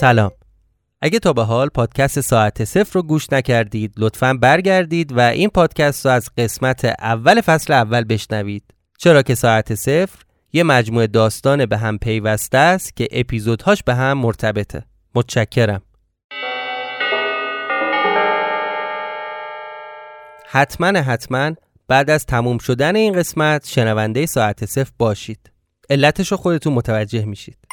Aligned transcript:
سلام. 0.00 0.30
اگه 1.00 1.18
تا 1.18 1.32
به 1.32 1.42
حال 1.42 1.68
پادکست 1.68 2.20
ساعت 2.20 2.64
صفر 2.64 2.90
رو 2.94 3.02
گوش 3.02 3.32
نکردید 3.32 3.94
لطفا 3.96 4.34
برگردید 4.34 5.12
و 5.12 5.20
این 5.20 5.48
پادکست 5.48 6.06
رو 6.06 6.12
از 6.12 6.30
قسمت 6.38 6.84
اول 6.84 7.40
فصل 7.40 7.72
اول 7.72 8.04
بشنوید. 8.04 8.64
چرا 8.98 9.22
که 9.22 9.34
ساعت 9.34 9.74
صفر 9.74 10.22
یه 10.52 10.62
مجموعه 10.62 11.06
داستان 11.06 11.66
به 11.66 11.78
هم 11.78 11.98
پیوسته 11.98 12.58
است 12.58 12.96
که 12.96 13.08
اپیزودهاش 13.12 13.82
به 13.82 13.94
هم 13.94 14.18
مرتبطه. 14.18 14.84
متشکرم. 15.14 15.82
حتما 20.46 20.86
حتما 20.86 21.52
بعد 21.88 22.10
از 22.10 22.26
تموم 22.26 22.58
شدن 22.58 22.96
این 22.96 23.12
قسمت 23.12 23.66
شنونده 23.66 24.26
ساعت 24.26 24.64
صفر 24.64 24.92
باشید. 24.98 25.50
علتش 25.90 26.30
رو 26.30 26.36
خودتون 26.36 26.72
متوجه 26.72 27.24
میشید. 27.24 27.67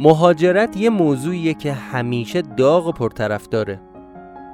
مهاجرت 0.00 0.76
یه 0.76 0.90
موضوعیه 0.90 1.54
که 1.54 1.72
همیشه 1.72 2.42
داغ 2.42 2.86
و 2.86 2.92
پرطرف 2.92 3.48
داره. 3.48 3.80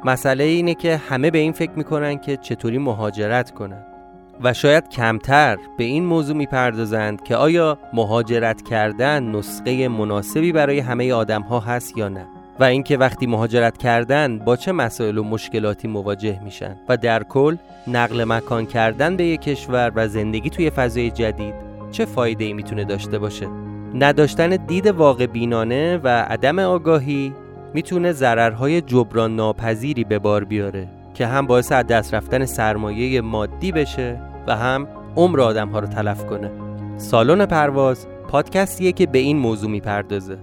مسئله 0.05 0.45
اینه 0.45 0.75
که 0.75 0.97
همه 0.97 1.31
به 1.31 1.39
این 1.39 1.53
فکر 1.53 1.73
می‌کنن 1.77 2.19
که 2.19 2.37
چطوری 2.37 2.79
مهاجرت 2.79 3.51
کنن. 3.51 3.87
و 4.43 4.53
شاید 4.53 4.89
کمتر 4.89 5.59
به 5.79 5.85
این 5.85 6.05
موضوع 6.05 6.37
می‌پردازند 6.37 7.23
که 7.23 7.37
آیا 7.37 7.79
مهاجرت 7.93 8.63
کردن 8.63 9.23
نسخه 9.23 9.89
مناسبی 9.89 10.53
برای 10.53 10.79
همه 10.79 11.13
آدم 11.13 11.43
ها 11.43 11.61
هست 11.61 11.99
یا 11.99 12.09
نه. 12.09 12.27
و 12.61 12.65
اینکه 12.65 12.97
وقتی 12.97 13.27
مهاجرت 13.27 13.77
کردن 13.77 14.39
با 14.39 14.57
چه 14.57 14.73
مسائل 14.73 15.19
و 15.19 15.25
مشکلاتی 15.25 15.89
مواجه 15.89 16.41
میشن. 16.45 16.77
و 16.89 16.97
در 16.97 17.23
کل 17.23 17.57
نقل 17.87 18.25
مکان 18.25 18.67
کردن 18.67 19.17
به 19.17 19.25
یک 19.25 19.41
کشور 19.41 19.93
و 19.95 20.09
زندگی 20.09 20.51
توی 20.51 20.71
فضای 20.71 21.11
جدید 21.11 21.55
چه 21.91 22.05
فایده 22.05 22.45
ای 22.45 22.53
می‌تونه 22.53 22.85
داشته 22.85 23.19
باشه؟ 23.19 23.74
نداشتن 23.95 24.49
دید 24.57 24.87
واقع 24.87 25.27
بینانه 25.27 26.01
و 26.05 26.09
عدم 26.09 26.59
آگاهی 26.59 27.35
می‌تونه 27.75 28.13
ضررهای 28.13 28.81
جبران 28.81 29.37
ناپذیری 29.37 30.05
به 30.05 30.19
بار 30.19 30.45
بیاره 30.45 30.89
که 31.15 31.27
هم 31.27 31.47
باعث 31.47 31.73
از 31.73 31.87
دست 31.87 32.15
رفتن 32.15 32.45
سرمایه 32.45 33.21
مادی 33.21 33.73
بشه 33.73 34.21
و 34.47 34.57
هم 34.57 34.87
عمر 35.17 35.41
آدم 35.41 35.69
ها 35.69 35.79
رو 35.79 35.87
تلف 35.87 36.27
کنه. 36.27 36.51
سالن 36.97 37.47
پرواز 37.47 38.07
پادکستیه 38.29 38.93
که 38.93 39.07
به 39.07 39.19
این 39.19 39.39
موضوع 39.39 39.71
می‌پردازه. 39.71 40.37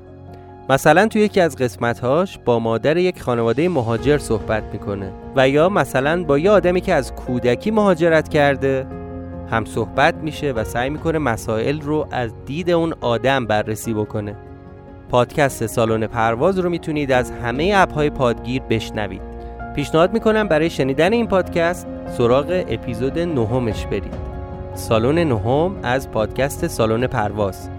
مثلا 0.70 1.08
توی 1.08 1.22
یکی 1.22 1.42
از 1.42 1.56
قسمتهاش 1.56 2.40
با 2.46 2.60
مادر 2.60 2.98
یک 2.98 3.22
خانواده 3.22 3.70
مهاجر 3.70 4.18
صحبت 4.18 4.64
می‌کنه 4.74 5.12
و 5.36 5.50
یا 5.50 5.70
مثلا 5.70 6.24
با 6.24 6.38
یه 6.38 6.52
آدمی 6.52 6.82
که 6.82 6.94
از 6.94 7.16
کودکی 7.16 7.72
مهاجرت 7.72 8.30
کرده 8.30 8.86
هم 9.52 9.66
صحبت 9.66 10.16
میشه 10.16 10.52
و 10.52 10.64
سعی 10.64 10.90
می‌کنه 10.90 11.20
مسائل 11.20 11.82
رو 11.82 12.08
از 12.12 12.32
دید 12.46 12.70
اون 12.70 12.94
آدم 13.02 13.46
بررسی 13.46 13.94
بکنه. 13.94 14.36
پادکست 15.10 15.66
سالن 15.66 16.08
پرواز 16.08 16.60
رو 16.60 16.70
می‌تونید 16.70 17.12
از 17.12 17.32
همه 17.32 17.74
اپهای 17.76 18.10
پادگیر 18.10 18.62
بشنوید. 18.62 19.22
پیشنهاد 19.76 20.14
می‌کنم 20.14 20.48
برای 20.48 20.70
شنیدن 20.70 21.14
این 21.14 21.28
پادکست 21.28 21.88
سراغ 22.18 22.64
اپیزود 22.68 23.20
نهمش 23.20 23.86
برید. 23.86 24.14
سالن 24.74 25.28
نهم 25.28 25.76
از 25.84 26.12
پادکست 26.12 26.68
سالن 26.68 27.08
پرواز. 27.08 27.70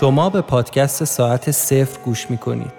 شما 0.00 0.30
به 0.30 0.40
پادکست 0.40 1.04
ساعت 1.04 1.50
صفر 1.50 2.00
گوش 2.04 2.30
می 2.30 2.38
کنید. 2.38 2.72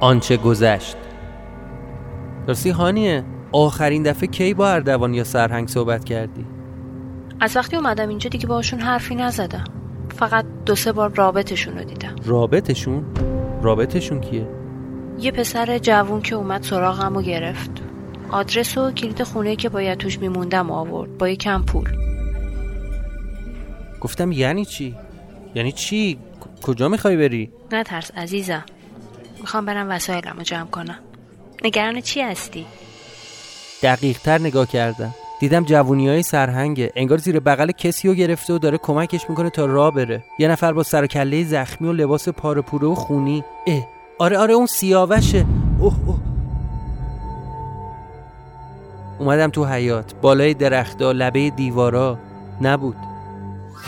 آنچه 0.00 0.36
گذشت 0.36 0.96
راستی 2.46 2.70
هانیه 2.70 3.24
آخرین 3.52 4.02
دفعه 4.02 4.26
کی 4.26 4.54
با 4.54 4.68
اردوان 4.68 5.14
یا 5.14 5.24
سرهنگ 5.24 5.68
صحبت 5.68 6.04
کردی؟ 6.04 6.46
از 7.40 7.56
وقتی 7.56 7.76
اومدم 7.76 8.08
اینجا 8.08 8.28
دیگه 8.28 8.46
باشون 8.46 8.80
حرفی 8.80 9.14
نزدم 9.14 9.64
فقط 10.14 10.44
دو 10.66 10.74
سه 10.74 10.92
بار 10.92 11.12
رابطشون 11.14 11.78
رو 11.78 11.84
دیدم 11.84 12.16
رابطشون؟ 12.24 13.04
رابطشون 13.62 14.20
کیه؟ 14.20 14.61
یه 15.18 15.30
پسر 15.30 15.78
جوون 15.78 16.22
که 16.22 16.34
اومد 16.34 16.62
سراغم 16.62 17.16
و 17.16 17.22
گرفت 17.22 17.70
آدرس 18.30 18.78
و 18.78 18.90
کلید 18.90 19.22
خونه 19.22 19.56
که 19.56 19.68
باید 19.68 19.98
توش 19.98 20.18
میموندم 20.18 20.70
آورد 20.70 21.18
با 21.18 21.28
یه 21.28 21.36
کم 21.36 21.62
پول 21.62 21.88
گفتم 24.00 24.32
یعنی 24.32 24.64
چی؟ 24.64 24.94
یعنی 25.54 25.72
چی؟ 25.72 26.18
کجا 26.62 26.88
می‌خوای 26.88 27.16
بری؟ 27.16 27.50
نه 27.72 27.84
ترس 27.84 28.10
عزیزم 28.10 28.64
می‌خوام 29.40 29.66
برم 29.66 29.90
وسایلم 29.90 30.34
رو 30.36 30.42
جمع 30.42 30.70
کنم 30.70 30.98
نگران 31.64 32.00
چی 32.00 32.20
هستی؟ 32.20 32.66
دقیق 33.82 34.18
تر 34.18 34.38
نگاه 34.38 34.66
کردم 34.66 35.14
دیدم 35.40 35.64
جوونی 35.64 36.08
های 36.08 36.22
سرهنگه 36.22 36.92
انگار 36.96 37.18
زیر 37.18 37.40
بغل 37.40 37.70
کسی 37.70 38.08
رو 38.08 38.14
گرفته 38.14 38.52
و 38.52 38.58
داره 38.58 38.78
کمکش 38.78 39.30
می‌کنه 39.30 39.50
تا 39.50 39.66
راه 39.66 39.94
بره 39.94 40.24
یه 40.38 40.48
نفر 40.48 40.72
با 40.72 40.82
سر 40.82 41.06
کله 41.06 41.44
زخمی 41.44 41.88
و 41.88 41.92
لباس 41.92 42.28
پاره 42.28 42.62
و 42.86 42.94
خونی 42.94 43.44
اه 43.66 43.88
آره 44.22 44.38
آره 44.38 44.54
اون 44.54 44.66
سیاوشه. 44.66 45.46
اوه 45.78 45.94
اوه. 46.06 46.18
اومدم 49.18 49.50
تو 49.50 49.64
حیات 49.64 50.14
بالای 50.22 50.54
درختا 50.54 51.12
لبه 51.12 51.50
دیوارا 51.50 52.18
نبود. 52.60 52.96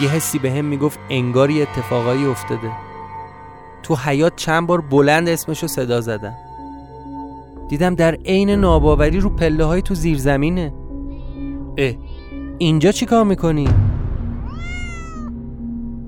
یه 0.00 0.09
حسی 0.09 0.39
به 0.39 0.53
هم 0.53 0.65
می‌گفت 0.65 0.99
انگاری 1.11 1.62
اتفاقایی 1.62 2.27
افتاده. 2.27 2.71
تو 3.83 3.94
حیات 3.94 4.37
چند 4.37 4.67
بار 4.67 4.81
بلند 4.81 5.28
اسمشو 5.28 5.67
صدا 5.67 6.00
زدم. 6.00 6.34
دیدم 7.69 7.94
در 7.94 8.15
عین 8.15 8.50
ناباوری 8.50 9.21
رو 9.21 9.31
پله 9.31 9.65
های 9.65 9.83
تو 9.83 9.94
زیر 9.94 10.19
زمینه. 10.19 10.73
اه 11.78 11.94
اینجا 12.59 12.93
چی 12.93 13.06
کار 13.06 13.25
می‌کنی؟ 13.25 13.69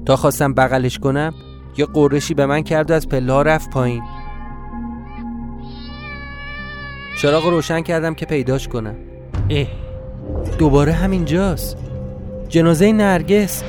تا 0.06 0.16
خواستم 0.16 0.54
بغلش 0.54 0.98
کنم 0.98 1.34
یه 1.78 1.86
قرشی 1.86 2.34
به 2.34 2.46
من 2.46 2.62
کرد 2.62 2.90
و 2.90 2.94
از 2.94 3.08
پله 3.08 3.32
ها 3.32 3.42
رفت 3.42 3.70
پایین. 3.70 4.02
چراغ 7.16 7.46
روشن 7.46 7.80
کردم 7.80 8.14
که 8.14 8.26
پیداش 8.26 8.68
کنم. 8.68 8.94
اه. 9.50 9.66
دوباره 10.58 10.92
همینجاست. 10.92 11.76
جنازه 12.48 12.92
نرگس. 12.92 13.62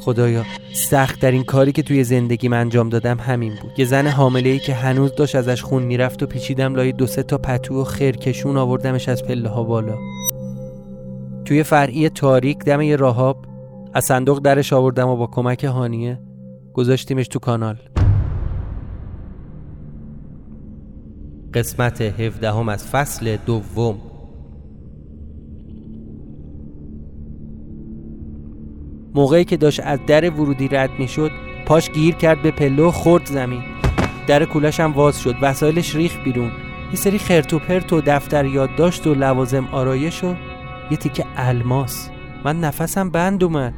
خدایا 0.00 0.44
سخت 0.74 1.20
در 1.20 1.30
این 1.30 1.44
کاری 1.44 1.72
که 1.72 1.82
توی 1.82 2.04
زندگیم 2.04 2.52
انجام 2.52 2.88
دادم 2.88 3.18
همین 3.18 3.52
بود. 3.62 3.72
یه 3.78 3.84
زن 3.84 4.06
حامله 4.06 4.50
ای 4.50 4.58
که 4.58 4.74
هنوز 4.74 5.14
داشت 5.14 5.34
ازش 5.34 5.62
خون 5.62 5.82
می‌رفت 5.82 6.22
و 6.22 6.26
پیچیدم 6.26 6.74
لای 6.74 6.92
دو 6.92 7.06
سه 7.06 7.22
تا 7.22 7.38
پتو 7.38 7.80
و 7.80 7.84
خرکشون 7.84 8.56
آوردمش 8.56 9.08
از 9.08 9.24
پله 9.24 9.48
ها 9.48 9.62
بالا. 9.62 9.94
توی 11.44 11.62
فرعی 11.62 12.08
تاریک 12.08 12.58
دم 12.58 12.80
یه 12.80 12.96
راهاب 12.96 13.44
از 13.94 14.04
صندوق 14.04 14.38
درش 14.38 14.72
آوردم 14.72 15.08
و 15.08 15.16
با 15.16 15.26
کمک 15.26 15.64
هانیه 15.64 16.20
گذاشتیمش 16.74 17.28
تو 17.28 17.38
کانال. 17.38 17.76
قسمت 21.54 22.00
هفدهم 22.00 22.68
از 22.68 22.86
فصل 22.86 23.36
دوم. 23.46 23.98
موقعی 29.14 29.44
که 29.44 29.56
داشت 29.56 29.80
از 29.80 29.98
در 30.06 30.30
ورودی 30.30 30.68
رد 30.68 30.90
می‌شد 30.98 31.30
پاش 31.66 31.90
گیر 31.90 32.14
کرد 32.14 32.42
به 32.42 32.50
پله 32.50 32.82
و 32.82 32.90
خورد 32.90 33.26
زمین. 33.26 33.62
در 34.26 34.44
کولش 34.44 34.80
هم 34.80 34.92
واز 34.92 35.20
شد 35.20 35.34
وسایلش 35.42 35.94
ریخ 35.94 36.16
بیرون. 36.24 36.50
یه 36.90 36.96
سری 36.96 37.18
خرت 37.18 37.54
و 37.54 37.58
پرت 37.58 37.92
و 37.92 38.00
دفتر 38.00 38.44
یادداشت 38.44 39.06
و 39.06 39.14
لوازم 39.14 39.68
آرایش 39.72 40.24
و 40.24 40.34
یه 40.90 40.96
تیکه 40.96 41.24
الماس. 41.36 42.10
من 42.44 42.60
نفسم 42.60 43.10
بند 43.10 43.44
اومد. 43.44 43.74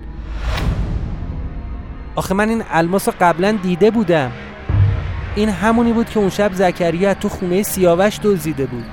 آخه 2.16 2.34
من 2.34 2.48
این 2.48 2.62
الماس 2.70 3.08
قبلا 3.08 3.58
دیده 3.62 3.90
بودم. 3.90 4.32
این 5.36 5.48
همونی 5.48 5.92
بود 5.92 6.10
که 6.10 6.18
اون 6.18 6.30
شب 6.30 6.52
زکریا 6.54 7.14
تو 7.14 7.28
خونه 7.28 7.62
سیاوش 7.62 8.18
دزدیده 8.22 8.66
بود. 8.66 8.84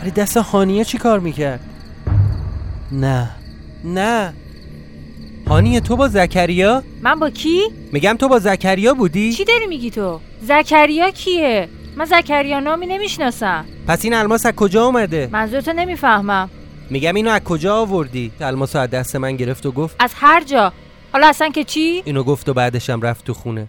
ولی 0.00 0.10
دست 0.10 0.36
هانیه 0.36 0.84
چی 0.84 0.98
کار 0.98 1.20
می‌کرد؟ 1.20 1.60
نه. 2.92 3.30
نه. 3.84 4.32
هانیه 5.48 5.80
تو 5.80 5.96
با 5.96 6.08
زکریا؟ 6.08 6.82
من 7.02 7.14
با 7.18 7.30
کی؟ 7.30 7.62
میگم 7.92 8.16
تو 8.18 8.28
با 8.28 8.38
زکریا 8.38 8.94
بودی؟ 8.94 9.32
چی 9.32 9.44
داری 9.44 9.66
میگی 9.66 9.90
تو؟ 9.90 10.20
زکریا 10.42 11.10
کیه؟ 11.10 11.68
من 11.96 12.04
زکریا 12.04 12.60
نامی 12.60 12.86
نمی‌شناسم. 12.86 13.64
پس 13.86 14.04
این 14.04 14.14
الماس 14.14 14.46
از 14.46 14.52
کجا 14.52 14.84
اومده؟ 14.84 15.28
منظورتو 15.32 15.72
نمی‌فهمم. 15.72 16.50
میگم 16.90 17.14
اینو 17.14 17.30
از 17.30 17.40
کجا 17.40 17.76
آوردی؟ 17.76 18.32
الماس 18.40 18.76
از 18.76 18.90
دست 18.90 19.16
من 19.16 19.36
گرفت 19.36 19.66
و 19.66 19.72
گفت 19.72 19.96
از 19.98 20.12
هر 20.16 20.44
جا. 20.44 20.72
حالا 21.12 21.26
اصلا 21.28 21.48
که 21.48 21.64
چی؟ 21.64 22.02
اینو 22.04 22.22
گفت 22.22 22.48
و 22.48 22.54
بعدشم 22.54 23.00
رفت 23.00 23.24
تو 23.24 23.34
خونه. 23.34 23.68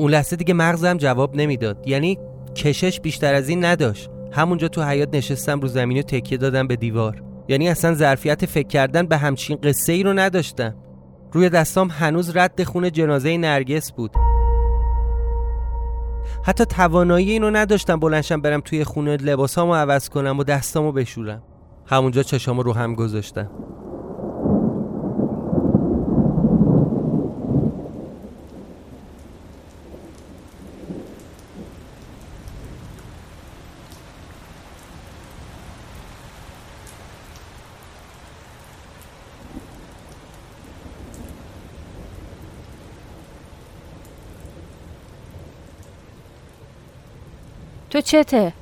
اون 0.00 0.10
لحظه 0.10 0.36
دیگه 0.36 0.54
مغزم 0.54 0.96
جواب 0.96 1.36
نمی‌داد. 1.36 1.88
یعنی 1.88 2.18
کشش 2.56 3.00
بیشتر 3.00 3.34
از 3.34 3.48
این 3.48 3.64
نداشت. 3.64 4.10
همونجا 4.32 4.68
تو 4.68 4.82
حیات 4.82 5.14
نشستم 5.14 5.60
رو 5.60 5.68
زمین 5.68 5.98
و 5.98 6.02
تکیه 6.02 6.38
دادم 6.38 6.66
به 6.66 6.76
دیوار. 6.76 7.22
یعنی 7.48 7.68
اصلا 7.68 7.94
ظرفیت 7.94 8.46
فکر 8.46 8.68
کردن 8.68 9.06
به 9.06 9.16
همچین 9.16 9.58
قصه 9.62 9.92
ای 9.92 10.02
رو 10.02 10.12
نداشتم. 10.12 10.74
روی 11.32 11.48
دستام 11.48 11.88
هنوز 11.90 12.36
رد 12.36 12.62
خون 12.62 12.92
جنازه 12.92 13.36
نرگس 13.36 13.92
بود. 13.92 14.10
حتی 16.44 16.64
توانایی 16.64 17.30
اینو 17.30 17.50
نداشتم 17.50 18.00
بلنشم 18.00 18.40
برم 18.40 18.60
توی 18.60 18.84
خونه 18.84 19.16
لباسامو 19.16 19.74
عوض 19.74 20.08
کنم 20.08 20.38
و 20.38 20.44
دستامو 20.44 20.92
بشورم 20.92 21.42
همونجا 21.86 22.22
چشامو 22.22 22.62
رو 22.62 22.72
هم 22.72 22.94
گذاشتم 22.94 23.50
تو 47.90 48.00
چته؟ 48.00 48.52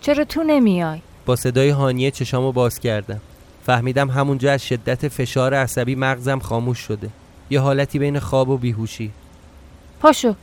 چرا 0.00 0.24
تو 0.24 0.42
نمیای؟ 0.42 1.00
با 1.26 1.36
صدای 1.36 1.68
هانیه 1.68 2.10
چشامو 2.10 2.52
باز 2.52 2.78
کردم. 2.78 3.20
فهمیدم 3.62 4.10
همونجا 4.10 4.52
از 4.52 4.66
شدت 4.66 5.08
فشار 5.08 5.54
عصبی 5.54 5.94
مغزم 5.94 6.38
خاموش 6.38 6.78
شده. 6.78 7.08
یه 7.50 7.60
حالتی 7.60 7.98
بین 7.98 8.18
خواب 8.18 8.48
و 8.48 8.58
بیهوشی. 8.58 9.12
پاشو. 10.00 10.34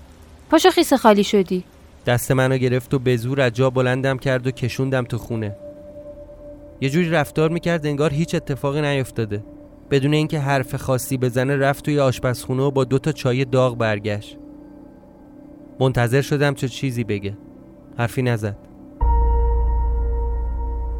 پاشو 0.50 0.69
خیس 0.69 0.94
خالی 0.94 1.23
شدی. 1.23 1.63
دست 2.05 2.31
منو 2.31 2.57
گرفت 2.57 2.94
و 2.94 3.00
به 3.00 3.17
زور 3.17 3.41
از 3.41 3.53
جا 3.53 3.69
بلندم 3.69 4.17
کرد 4.17 4.47
و 4.47 4.51
کشوندم 4.51 5.03
تو 5.03 5.17
خونه. 5.17 5.55
یه 6.81 6.89
جوری 6.89 7.09
رفتار 7.09 7.50
می‌کرد 7.50 7.85
انگار 7.85 8.13
هیچ 8.13 8.35
اتفاقی 8.35 8.81
نیفتاده 8.81 9.44
بدون 9.91 10.13
اینکه 10.13 10.39
حرف 10.39 10.75
خاصی 10.75 11.17
بزنه 11.17 11.55
رفت 11.55 11.85
توی 11.85 12.00
آشپزخونه 12.00 12.63
و 12.63 12.71
با 12.71 12.83
دوتا 12.83 13.11
چای 13.11 13.45
داغ 13.45 13.77
برگشت. 13.77 14.38
منتظر 15.79 16.21
شدم 16.21 16.53
چه 16.53 16.67
چیزی 16.67 17.03
بگه. 17.03 17.38
حرفی 17.97 18.21
نزد. 18.21 18.57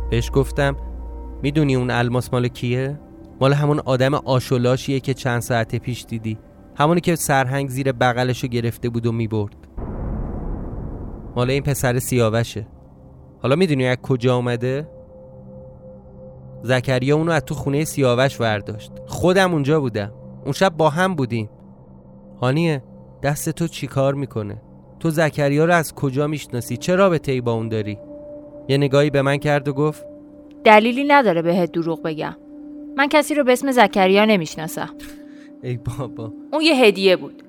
بهش 0.10 0.32
گفتم 0.34 0.76
می‌دونی 1.42 1.76
اون 1.76 1.92
الماس 1.92 2.34
مال 2.34 2.48
کیه؟ 2.48 3.00
مال 3.42 3.54
همون 3.54 3.80
آدم 3.80 4.14
آشولاشیه 4.14 5.00
که 5.00 5.14
چند 5.14 5.42
ساعت 5.42 5.76
پیش 5.76 6.06
دیدی. 6.06 6.38
همونی 6.78 7.02
که 7.02 7.16
سرهنگ 7.16 7.70
زیر 7.70 7.92
بغلشو 7.92 8.48
گرفته 8.48 8.90
بود 8.90 9.06
و 9.06 9.12
می‌برد. 9.12 9.56
مال 11.36 11.50
این 11.50 11.64
پسر 11.64 12.00
سیاوشه. 12.00 12.68
حالا 13.42 13.56
می‌دونی 13.56 13.88
از 13.88 13.98
کجا 13.98 14.36
اومده؟ 14.36 14.90
زکریا 16.64 17.16
اونو 17.16 17.32
از 17.32 17.46
تو 17.46 17.56
خونه 17.56 17.84
سیاوش 17.84 18.42
ورداشت. 18.42 18.92
خودم 19.08 19.54
اونجا 19.54 19.80
بودم. 19.80 20.12
اون 20.44 20.52
شب 20.52 20.78
با 20.78 20.90
هم 20.90 21.16
بودیم. 21.16 21.50
هانیه 22.42 22.84
دست 23.24 23.50
تو 23.50 23.68
چیکار 23.68 24.14
می‌کنه؟ 24.14 24.62
تو 25.04 25.10
زکریا 25.10 25.66
رو 25.66 25.74
از 25.74 25.94
کجا 25.96 26.28
می‌شناسی؟ 26.28 26.78
چه 26.78 26.96
رابطه 26.96 27.32
ای 27.32 27.42
با 27.42 27.54
اون 27.54 27.70
داری؟ 27.70 27.98
یه 28.68 28.78
نگاهی 28.78 29.10
به 29.10 29.22
من 29.22 29.38
کرد 29.38 29.68
و 29.68 29.74
گفت 29.74 30.06
دلیلی 30.64 31.04
نداره 31.04 31.42
بهت 31.42 31.72
دروغ 31.72 32.02
بگم. 32.02 32.36
من 32.98 33.08
کسی 33.08 33.36
رو 33.36 33.44
به 33.44 33.54
اسم 33.54 33.72
زکریا 33.72 34.26
نمی‌شناسم. 34.26 34.90
ای 35.64 35.78
بابا. 35.78 36.34
اون 36.54 36.62
یه 36.62 36.76
هدیه 36.76 37.16
بود. 37.16 37.44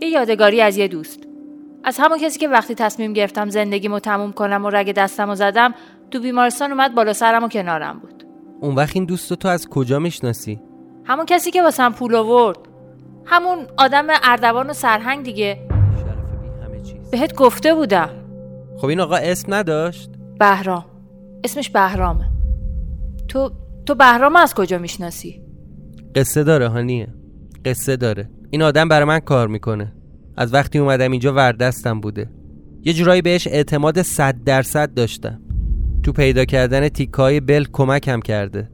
یه 0.00 0.08
یادگاری 0.08 0.60
از 0.60 0.76
یه 0.76 0.88
دوست. 0.88 1.20
از 1.84 1.96
همون 1.98 2.18
کسی 2.18 2.38
که 2.38 2.48
وقتی 2.48 2.74
تصمیم 2.74 3.12
گرفتم 3.12 3.48
زندگیمو 3.48 3.98
تموم 3.98 4.32
کنم 4.32 4.64
و 4.64 4.70
رگ 4.70 4.92
دستمو 4.92 5.34
زدم 5.34 5.74
تو 6.10 6.20
بیمارستان 6.20 6.70
اومد 6.70 6.94
بالا 6.94 7.12
سرم 7.12 7.44
و 7.44 7.48
کنارم 7.48 7.98
بود. 7.98 8.24
اون 8.60 8.74
وقت 8.74 8.96
این 8.96 9.04
دوست 9.04 9.32
تو 9.32 9.48
از 9.48 9.68
کجا 9.68 9.98
می‌شناسی؟ 9.98 10.60
همون 11.04 11.26
کسی 11.26 11.50
که 11.50 11.62
واسم 11.62 11.92
پول 11.92 12.14
آورد. 12.14 12.58
همون 13.24 13.58
آدم 13.76 14.06
اردوان 14.22 14.70
و 14.70 14.72
سرهنگ 14.72 15.24
دیگه. 15.24 15.58
بهت 17.12 17.34
گفته 17.34 17.74
بودم. 17.74 18.08
خب 18.78 18.86
این 18.86 19.00
آقا 19.00 19.16
اسم 19.16 19.54
نداشت؟ 19.54 20.10
بهرام. 20.38 20.84
اسمش 21.44 21.70
بهرامه. 21.70 22.30
تو 23.28 23.50
تو 23.86 23.94
بهرام 23.94 24.36
از 24.36 24.54
کجا 24.54 24.78
می‌شناسی؟ 24.78 25.42
قصه 26.14 26.44
داره 26.44 26.68
هانیه. 26.68 27.14
قصه 27.64 27.96
داره. 27.96 28.30
این 28.50 28.62
آدم 28.62 28.88
برای 28.88 29.04
من 29.04 29.18
کار 29.18 29.48
می‌کنه. 29.48 29.92
از 30.36 30.54
وقتی 30.54 30.78
اومدم 30.78 31.10
اینجا 31.10 31.32
وردستم 31.32 32.00
بوده. 32.00 32.30
یه 32.84 32.92
جورایی 32.92 33.22
بهش 33.22 33.46
اعتماد 33.46 34.02
صد 34.02 34.44
درصد 34.44 34.94
داشتم. 34.94 35.40
تو 36.02 36.12
پیدا 36.12 36.44
کردن 36.44 36.88
تیکای 36.88 37.40
بل 37.40 37.64
کمکم 37.72 38.20
کرده. 38.20 38.70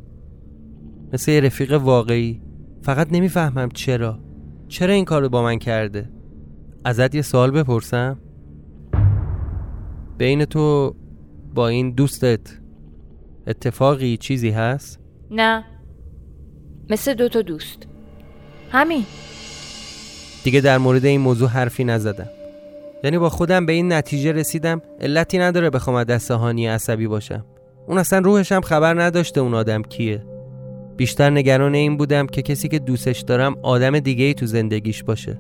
مثل 1.13 1.33
یه 1.33 1.41
رفیق 1.41 1.73
واقعی. 1.73 2.43
فقط 2.83 3.09
نمی‌فهمم 3.13 3.69
چرا. 3.69 4.19
چرا 4.69 4.95
این 4.95 5.05
کارو 5.05 5.29
با 5.29 5.43
من 5.43 5.59
کرده؟ 5.59 6.11
ازت 6.85 7.15
یه 7.15 7.23
سوال 7.23 7.51
بپرسم؟ 7.51 8.19
بین 10.19 10.45
تو 10.45 10.95
با 11.55 11.69
این 11.69 11.91
دوستت 11.91 12.41
اتفاقی 13.47 14.17
چیزی 14.17 14.51
هست؟ 14.51 15.01
نه. 15.31 15.65
مثل 16.91 17.15
دو 17.15 17.29
تا 17.29 17.43
دوست. 17.43 17.87
همین. 18.71 19.05
دیگه 20.45 20.61
در 20.61 20.79
مورد 20.79 21.05
این 21.05 21.21
موضوع 21.21 21.49
حرفی 21.49 21.85
نزدم. 21.85 22.29
یعنی 23.05 23.19
با 23.19 23.29
خودم 23.29 23.67
به 23.67 23.73
این 23.73 23.93
نتیجه 23.93 24.33
رسیدم 24.33 24.83
علتی 25.01 25.39
نداره 25.39 25.71
بخوام 25.71 25.97
از 25.97 26.07
دست 26.07 26.31
هانی 26.31 26.67
عصبی 26.67 27.07
باشم. 27.07 27.45
اون 27.87 27.99
اصلا 27.99 28.19
روحش 28.19 28.53
هم 28.53 28.61
خبر 28.61 29.03
نداشته 29.03 29.41
اون 29.41 29.55
آدم 29.55 29.83
کیه. 29.83 30.27
بیشتر 30.97 31.31
نگران 31.31 31.75
این 31.75 31.97
بودم 31.97 32.27
که 32.27 32.43
کسی 32.43 32.69
که 32.69 32.79
دوستش 32.79 33.21
دارم 33.21 33.57
آدم 33.63 33.99
دیگه 33.99 34.25
ای 34.25 34.35
تو 34.35 34.47
زندگیش 34.47 35.03
باشه. 35.03 35.39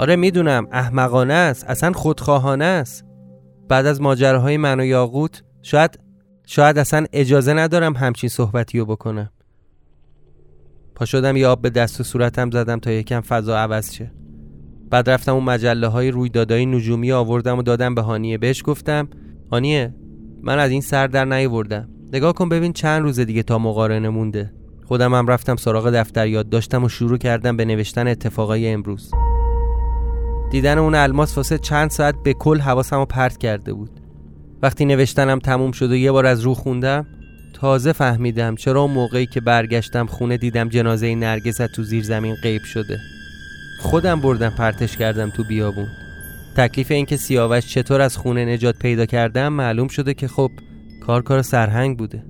آره 0.00 0.16
می‌دونم 0.16 0.66
احمقانه 0.72 1.34
است 1.34 1.64
اصلا 1.64 1.92
خودخواهانه 1.92 2.64
است. 2.64 3.04
بعد 3.68 3.86
از 3.86 4.00
ماجراهای 4.00 4.56
من 4.56 4.80
و 4.80 4.84
یاقوت 4.84 5.42
شاید 5.62 5.98
شاید 6.46 6.78
اصلا 6.78 7.06
اجازه 7.12 7.52
ندارم 7.52 7.96
همچین 7.96 8.28
صحبتی 8.28 8.78
رو 8.78 8.86
بکنم. 8.86 9.30
پا 10.94 11.04
شدم 11.04 11.36
یه 11.36 11.56
به 11.56 11.70
دست 11.70 12.00
و 12.00 12.04
صورتم 12.04 12.50
زدم 12.50 12.78
تا 12.78 12.90
یکم 12.90 13.20
فضا 13.20 13.58
عوض 13.58 13.92
شه. 13.92 14.12
بعد 14.90 15.10
رفتم 15.10 15.34
اون 15.34 15.44
مجله 15.44 15.86
های 15.86 16.10
رویدادهای 16.10 16.66
نجومی 16.66 17.12
آوردم 17.12 17.58
و 17.58 17.62
دادم 17.62 17.94
به 17.94 18.02
هانیه. 18.02 18.38
بهش 18.38 18.62
گفتم 18.64 19.08
هانیه 19.52 19.94
من 20.42 20.58
از 20.58 20.70
این 20.70 20.80
سر 20.80 21.06
در 21.06 21.24
نیاوردم. 21.24 21.88
نگاه 22.12 22.32
کن 22.32 22.48
ببین 22.48 22.72
چند 22.72 23.02
روز 23.02 23.20
دیگه 23.20 23.42
تا 23.42 23.58
مقارنه 23.58 24.08
مونده. 24.08 24.52
خودم 24.84 25.14
هم 25.14 25.26
رفتم 25.26 25.56
سراغ 25.56 25.90
دفتر 25.90 26.26
یاد 26.26 26.48
داشتم 26.48 26.84
و 26.84 26.88
شروع 26.88 27.18
کردم 27.18 27.56
به 27.56 27.64
نوشتن 27.64 28.08
اتفاقای 28.08 28.68
امروز. 28.68 29.10
دیدن 30.50 30.78
اون 30.78 30.94
الماس 30.94 31.36
واسه 31.36 31.58
چند 31.58 31.90
ساعت 31.90 32.14
به 32.24 32.34
کل 32.34 32.60
حواسمو 32.60 33.04
پرت 33.04 33.38
کرده 33.38 33.72
بود. 33.72 33.90
وقتی 34.62 34.84
نوشتنم 34.84 35.38
تموم 35.38 35.72
شد 35.72 35.90
و 35.90 35.94
یه 35.94 36.12
بار 36.12 36.26
از 36.26 36.40
رو 36.40 36.54
خوندم 36.54 37.06
تازه 37.54 37.92
فهمیدم 37.92 38.54
چرا 38.54 38.86
موقعی 38.86 39.26
که 39.26 39.40
برگشتم 39.40 40.06
خونه 40.06 40.36
دیدم 40.36 40.68
جنازه 40.68 41.14
نرگس 41.14 41.56
تو 41.56 41.82
زیر 41.82 42.04
زمین 42.04 42.34
غیب 42.42 42.62
شده. 42.62 42.98
خودم 43.80 44.20
بردم 44.20 44.50
پرتش 44.50 44.96
کردم 44.96 45.30
تو 45.30 45.44
بیابون. 45.44 45.88
تکلیف 46.56 46.90
اینکه 46.90 47.16
سیاوش 47.16 47.66
چطور 47.66 48.00
از 48.00 48.16
خونه 48.16 48.44
نجات 48.44 48.78
پیدا 48.78 49.06
کردم 49.06 49.48
معلوم 49.48 49.88
شده 49.88 50.14
که 50.14 50.28
خب 50.28 50.50
کار 51.06 51.22
کار 51.22 51.42
سرهنگ 51.42 51.98
بوده. 51.98 52.24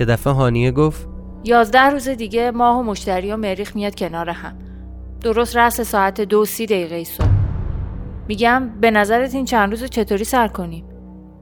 یه 0.00 0.06
دفعه 0.06 0.32
هانیه 0.32 0.70
گفت 0.70 1.08
یازده 1.44 1.90
روز 1.90 2.08
دیگه 2.08 2.50
ماه 2.50 2.78
و 2.78 2.82
مشتری 2.82 3.32
و 3.32 3.36
مریخ 3.36 3.76
میاد 3.76 3.94
کنار 3.94 4.30
هم. 4.30 4.71
درست 5.22 5.56
رأس 5.56 5.80
ساعت 5.80 6.20
دو 6.20 6.44
سی 6.44 6.66
دقیقه 6.66 7.04
صبح. 7.04 7.26
میگم 8.28 8.70
به 8.80 8.90
نظرت 8.90 9.34
این 9.34 9.44
چند 9.44 9.70
روز 9.70 9.82
رو 9.82 9.88
چطوری 9.88 10.24
سر 10.24 10.48
کنیم؟ 10.48 10.84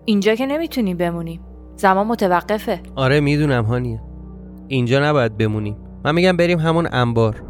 اینجا 0.05 0.35
که 0.35 0.47
نمی‌تونیم 0.47 0.97
بمونیم. 0.97 1.41
زمان 1.77 2.07
متوقفه. 2.07 2.81
آره 2.97 3.21
می‌دونم 3.21 3.65
هانیه. 3.65 4.03
اینجا 4.69 5.09
نباید 5.09 5.37
بمونیم. 5.37 5.77
من 6.05 6.15
میگم 6.15 6.37
بریم 6.37 6.59
همون 6.59 6.89
انبار. 6.93 7.43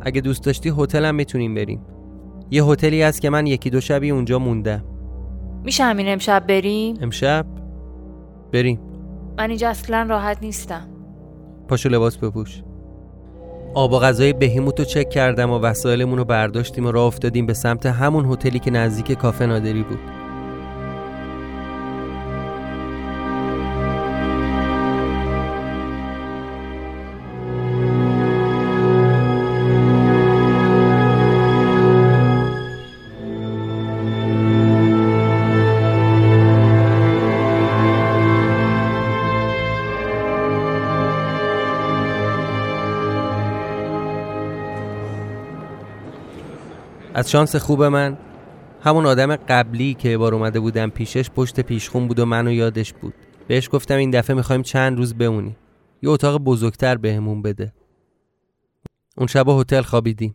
اگه 0.00 0.20
دوست 0.20 0.44
داشتی 0.44 0.72
هتل 0.78 1.04
هم 1.04 1.14
می‌تونیم 1.14 1.54
بریم. 1.54 1.86
یه 2.50 2.64
هتلی 2.64 3.02
هست 3.02 3.20
که 3.20 3.30
من 3.30 3.46
یکی 3.46 3.70
دو 3.70 3.80
شبی 3.80 4.10
اونجا 4.10 4.38
موندم. 4.38 4.84
میشه 5.64 5.84
همین 5.84 6.08
امشب 6.08 6.44
بریم؟ 6.48 6.96
امشب؟ 7.00 7.46
بریم. 8.52 8.80
من 9.38 9.48
اینجا 9.48 9.68
اصلا 9.68 10.06
راحت 10.08 10.42
نیستم. 10.42 10.88
پاشو 11.68 11.88
لباس 11.88 12.18
بپوش. 12.18 12.62
آب 13.74 13.92
و 13.92 13.98
غذای 13.98 14.32
بهیموت 14.32 14.78
رو 14.78 14.84
چک 14.84 15.10
کردم 15.10 15.50
و 15.50 15.58
وسایلمون 15.58 16.18
رو 16.18 16.24
برداشتیم 16.24 16.86
و 16.86 16.92
راه 16.92 17.04
افتادیم 17.04 17.46
به 17.46 17.54
سمت 17.54 17.86
همون 17.86 18.32
هتلی 18.32 18.58
که 18.58 18.70
نزدیک 18.70 19.12
کافه 19.12 19.46
نادری 19.46 19.82
بود. 19.82 20.23
از 47.14 47.30
شانس 47.30 47.56
خوب 47.56 47.82
من 47.82 48.16
همون 48.82 49.06
آدم 49.06 49.36
قبلی 49.36 49.94
که 49.94 50.18
بار 50.18 50.34
اومده 50.34 50.60
بودم 50.60 50.90
پیشش 50.90 51.30
پشت 51.30 51.60
پیشخون 51.60 52.08
بود 52.08 52.18
و 52.18 52.26
منو 52.26 52.52
یادش 52.52 52.92
بود. 52.92 53.14
بهش 53.48 53.68
گفتم 53.72 53.96
این 53.96 54.10
دفعه 54.10 54.36
می‌خوایم 54.36 54.62
چند 54.62 54.98
روز 54.98 55.14
بمونی 55.14 55.56
یه 56.02 56.10
اتاق 56.10 56.38
بزرگتر 56.38 56.96
بهمون 56.96 57.42
بده. 57.42 57.72
اون 59.16 59.26
شب 59.26 59.48
هتل 59.48 59.82
خوابیدیم. 59.82 60.34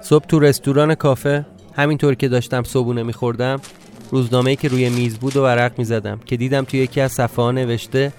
صبح 0.00 0.24
تو 0.24 0.40
رستوران 0.40 0.94
کافه 0.94 1.46
همینطور 1.74 2.14
که 2.14 2.28
داشتم 2.28 2.62
صبونه 2.62 3.02
میخوردم 3.02 3.60
روزنامه‌ای 4.10 4.56
که 4.56 4.68
روی 4.68 4.88
میز 4.88 5.18
بود 5.18 5.36
و 5.36 5.42
ورق 5.42 5.78
می‌زدم 5.78 6.18
که 6.18 6.36
دیدم 6.36 6.64
توی 6.64 6.80
یکی 6.80 7.00
از 7.00 7.12
صفحه 7.12 7.52
نوشته 7.52 8.12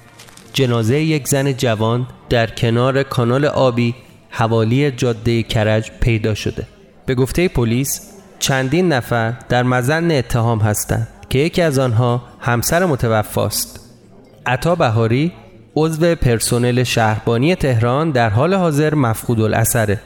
جنازه 0.53 0.99
یک 0.99 1.27
زن 1.27 1.53
جوان 1.53 2.07
در 2.29 2.47
کنار 2.47 3.03
کانال 3.03 3.45
آبی 3.45 3.95
حوالی 4.37 4.91
جاده 4.91 5.43
کرج 5.43 5.91
پیدا 5.99 6.33
شده. 6.33 6.63
به 7.05 7.15
گفته 7.15 7.47
پلیس 7.47 8.11
چندین 8.39 8.93
نفر 8.93 9.33
در 9.49 9.63
مزن 9.63 10.11
اتهام 10.11 10.59
هستند 10.59 11.07
که 11.29 11.39
یکی 11.39 11.61
از 11.61 11.79
آنها 11.79 12.21
همسر 12.39 12.85
متوفاست. 12.85 13.79
عطا 14.45 14.75
بهاری 14.75 15.31
عضو 15.75 16.15
پرسنل 16.15 16.83
شهربانی 16.83 17.55
تهران 17.55 18.11
در 18.11 18.29
حال 18.29 18.53
حاضر 18.53 18.95
مفقود 18.95 19.41
الاثره 19.41 20.01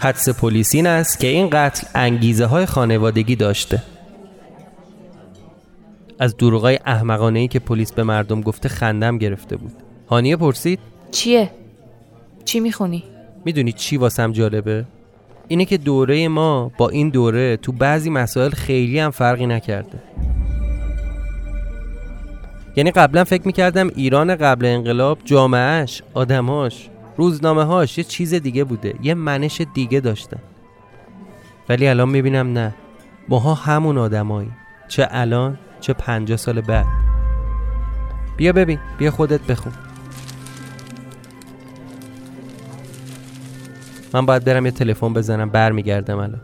حدس 0.00 0.28
پلیس 0.28 0.74
این 0.74 0.86
است 0.86 1.20
که 1.20 1.26
این 1.26 1.48
قتل 1.52 1.86
انگیزه 1.94 2.46
های 2.46 2.66
خانوادگی 2.66 3.36
داشته. 3.36 3.82
از 6.18 6.36
دروغای 6.36 6.78
احمقانه 6.86 7.38
ای 7.38 7.48
که 7.48 7.58
پلیس 7.58 7.92
به 7.92 8.02
مردم 8.02 8.40
گفته 8.40 8.68
خندم 8.68 9.18
گرفته 9.18 9.56
بود. 9.56 9.72
هانیه 10.08 10.36
پرسید 10.36 10.78
چیه؟ 11.10 11.50
چی 12.44 12.60
می‌خونی؟ 12.60 13.13
می‌دونی 13.44 13.72
چی 13.72 13.96
واسم 13.96 14.32
جالبه؟ 14.32 14.84
اینه 15.48 15.64
که 15.64 15.78
دوره 15.78 16.28
ما 16.28 16.72
با 16.78 16.88
این 16.88 17.08
دوره 17.08 17.56
تو 17.56 17.72
بعضی 17.72 18.10
مسائل 18.10 18.50
خیلی 18.50 18.98
هم 18.98 19.10
فرقی 19.10 19.46
نکرده. 19.46 19.98
یعنی 22.76 22.90
قبلا 22.90 23.24
فکر 23.24 23.42
می‌کردم 23.46 23.88
ایران 23.88 24.36
قبل 24.36 24.66
انقلاب 24.66 25.18
جامعهش 25.24 26.02
آدماش 26.14 26.88
روزنامه 27.16 27.64
هاش 27.64 27.98
یه 27.98 28.04
چیز 28.04 28.34
دیگه 28.34 28.64
بوده 28.64 28.94
یه 29.02 29.14
منش 29.14 29.62
دیگه 29.74 30.00
داشتن. 30.00 30.40
ولی 31.68 31.88
الان 31.88 32.08
می‌بینم 32.08 32.52
نه. 32.52 32.74
ماها 33.28 33.54
همون 33.54 33.98
آدمایی. 33.98 34.50
چه 34.88 35.08
الان 35.10 35.58
چه 35.80 35.92
پنجاه 35.92 36.36
سال 36.36 36.60
بعد. 36.60 36.86
بیا 38.36 38.52
ببین 38.52 38.78
بیا 38.98 39.10
خودت 39.10 39.40
بخون. 39.40 39.72
من 44.14 44.26
باید 44.26 44.44
برم 44.44 44.66
یه 44.66 44.72
تلفن 44.72 45.12
بزنم 45.12 45.50
برمیگردم 45.50 46.18
الان. 46.18 46.40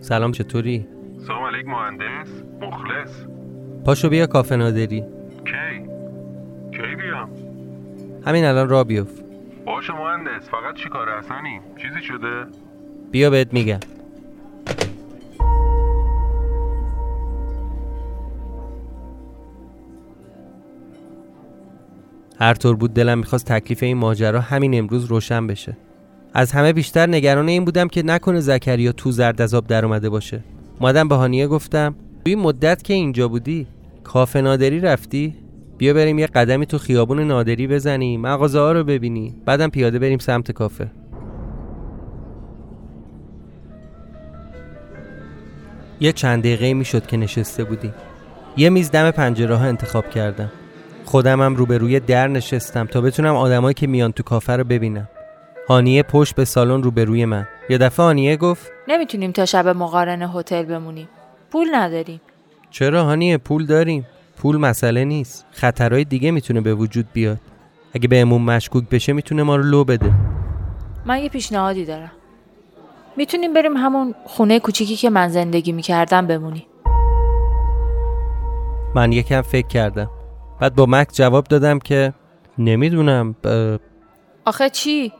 سلام 0.00 0.32
چطوری؟ 0.32 0.86
سلام 1.26 1.44
علیک 1.44 1.66
مهندس. 1.66 2.28
مخلص. 2.60 3.26
پاشو 3.84 4.08
بیا 4.08 4.26
کافه 4.26 4.56
نادری. 4.56 5.00
کی؟ 5.44 5.86
کی 6.70 6.96
بیام؟ 6.96 7.30
همین 8.26 8.44
الان 8.44 8.68
را 8.68 8.84
بیفت. 8.84 9.24
باشه 9.64 9.92
مهندس 9.92 10.50
فقط 10.50 10.74
چی 10.74 10.88
کار 10.88 11.08
چیزی 11.76 12.02
شده؟ 12.02 12.46
بیا 13.10 13.30
بهت 13.30 13.54
میگم. 13.54 13.78
هر 22.42 22.54
طور 22.54 22.76
بود 22.76 22.94
دلم 22.94 23.18
می‌خواست 23.18 23.46
تکلیف 23.46 23.82
این 23.82 23.96
ماجرا 23.96 24.40
همین 24.40 24.78
امروز 24.78 25.04
روشن 25.04 25.46
بشه. 25.46 25.76
از 26.34 26.52
همه 26.52 26.72
بیشتر 26.72 27.06
نگران 27.06 27.48
این 27.48 27.64
بودم 27.64 27.88
که 27.88 28.02
نکنه 28.02 28.40
زکریا 28.40 28.92
تو 28.92 29.10
زرد 29.10 29.42
از 29.42 29.54
آب 29.54 29.66
در 29.66 29.84
اومده 29.84 30.08
باشه. 30.08 30.44
مادم 30.80 31.08
به 31.08 31.14
هانیه 31.14 31.46
گفتم 31.46 31.94
توی 32.24 32.34
مدت 32.34 32.82
که 32.82 32.94
اینجا 32.94 33.28
بودی 33.28 33.66
کافه 34.04 34.40
نادری 34.40 34.80
رفتی؟ 34.80 35.34
بیا 35.78 35.94
بریم 35.94 36.18
یه 36.18 36.26
قدمی 36.26 36.66
تو 36.66 36.78
خیابون 36.78 37.20
نادری 37.20 37.66
بزنی 37.66 38.16
مغازه 38.16 38.58
ها 38.58 38.72
رو 38.72 38.84
ببینی 38.84 39.34
بعدم 39.44 39.68
پیاده 39.68 39.98
بریم 39.98 40.18
سمت 40.18 40.52
کافه. 40.52 40.90
یه 46.00 46.12
چند 46.12 46.40
دقیقه 46.42 46.74
می‌شد 46.74 47.06
که 47.06 47.16
نشسته 47.16 47.64
بودیم. 47.64 47.94
یه 48.56 48.70
میز 48.70 48.90
دم 48.90 49.10
پنجره 49.10 49.54
ها 49.56 49.64
انتخاب 49.64 50.10
کردم. 50.10 50.50
خودمم 51.04 51.54
روبروی 51.56 52.00
در 52.00 52.28
نشستم 52.28 52.86
تا 52.86 53.00
بتونم 53.00 53.36
آدمایی 53.36 53.74
که 53.74 53.86
میان 53.86 54.12
تو 54.12 54.22
کافه 54.22 54.56
رو 54.56 54.64
ببینم. 54.64 55.08
هانیه 55.68 56.02
پشت 56.02 56.34
به 56.34 56.44
سالن 56.44 56.82
روبروی 56.82 57.24
من. 57.24 57.48
یه 57.70 57.78
دفعه 57.78 58.06
هانیه 58.06 58.36
گفت 58.36 58.72
نمی‌تونیم 58.88 59.32
تا 59.32 59.44
شب 59.44 59.68
مقارن 59.68 60.22
هتل 60.22 60.62
بمونیم. 60.62 61.08
پول 61.50 61.66
نداریم. 61.74 62.20
چرا 62.70 63.04
هانیه؟ 63.04 63.38
پول 63.38 63.66
داریم. 63.66 64.06
پول 64.36 64.56
مسئله 64.56 65.04
نیست. 65.04 65.46
خطرهای 65.50 66.04
دیگه 66.04 66.30
می‌تونه 66.30 66.60
به 66.60 66.74
وجود 66.74 67.06
بیاد. 67.12 67.38
اگه 67.94 68.08
بهمون 68.08 68.42
مشکوک 68.42 68.88
بشه 68.88 69.12
می‌تونه 69.12 69.42
ما 69.42 69.56
رو 69.56 69.62
لو 69.62 69.84
بده. 69.84 70.12
من 71.06 71.18
یه 71.18 71.28
پیشنهادی 71.28 71.84
دارم. 71.84 72.12
می‌تونیم 73.16 73.54
بریم 73.54 73.76
همون 73.76 74.14
خونه 74.24 74.60
کوچیکی 74.60 74.96
که 74.96 75.10
من 75.10 75.28
زندگی 75.28 75.72
می‌کردم 75.72 76.26
بمونیم. 76.26 76.66
من 78.94 79.12
یکم 79.12 79.42
فکر 79.42 79.66
کردم. 79.66 80.10
بعد 80.62 80.74
با 80.74 80.86
مک 80.86 81.08
جواب 81.12 81.44
دادم 81.44 81.78
که 81.78 82.12
نمی‌دونم 82.58 83.36
ب... 83.44 83.76
آخه 84.44 84.70
چی؟ 84.70 85.12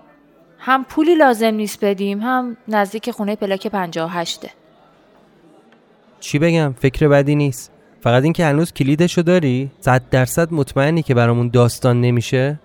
هم 0.58 0.84
پولی 0.84 1.14
لازم 1.14 1.54
نیست 1.54 1.84
بدیم 1.84 2.20
هم 2.20 2.56
نزدیک 2.68 3.10
خونه 3.10 3.36
پلاک 3.36 3.66
58 3.66 4.40
چی 6.20 6.38
بگم؟ 6.38 6.74
فکر 6.78 7.08
بدی 7.08 7.34
نیست. 7.34 7.72
فقط 8.00 8.22
اینکه 8.22 8.44
هنوز 8.44 8.72
کلیدشو 8.72 9.22
داری؟ 9.22 9.70
صد 9.80 10.02
درصد 10.10 10.52
مطمئنی 10.52 11.02
که 11.02 11.14
برامون 11.14 11.48
داستان 11.48 12.00
نمیشه؟ 12.00 12.60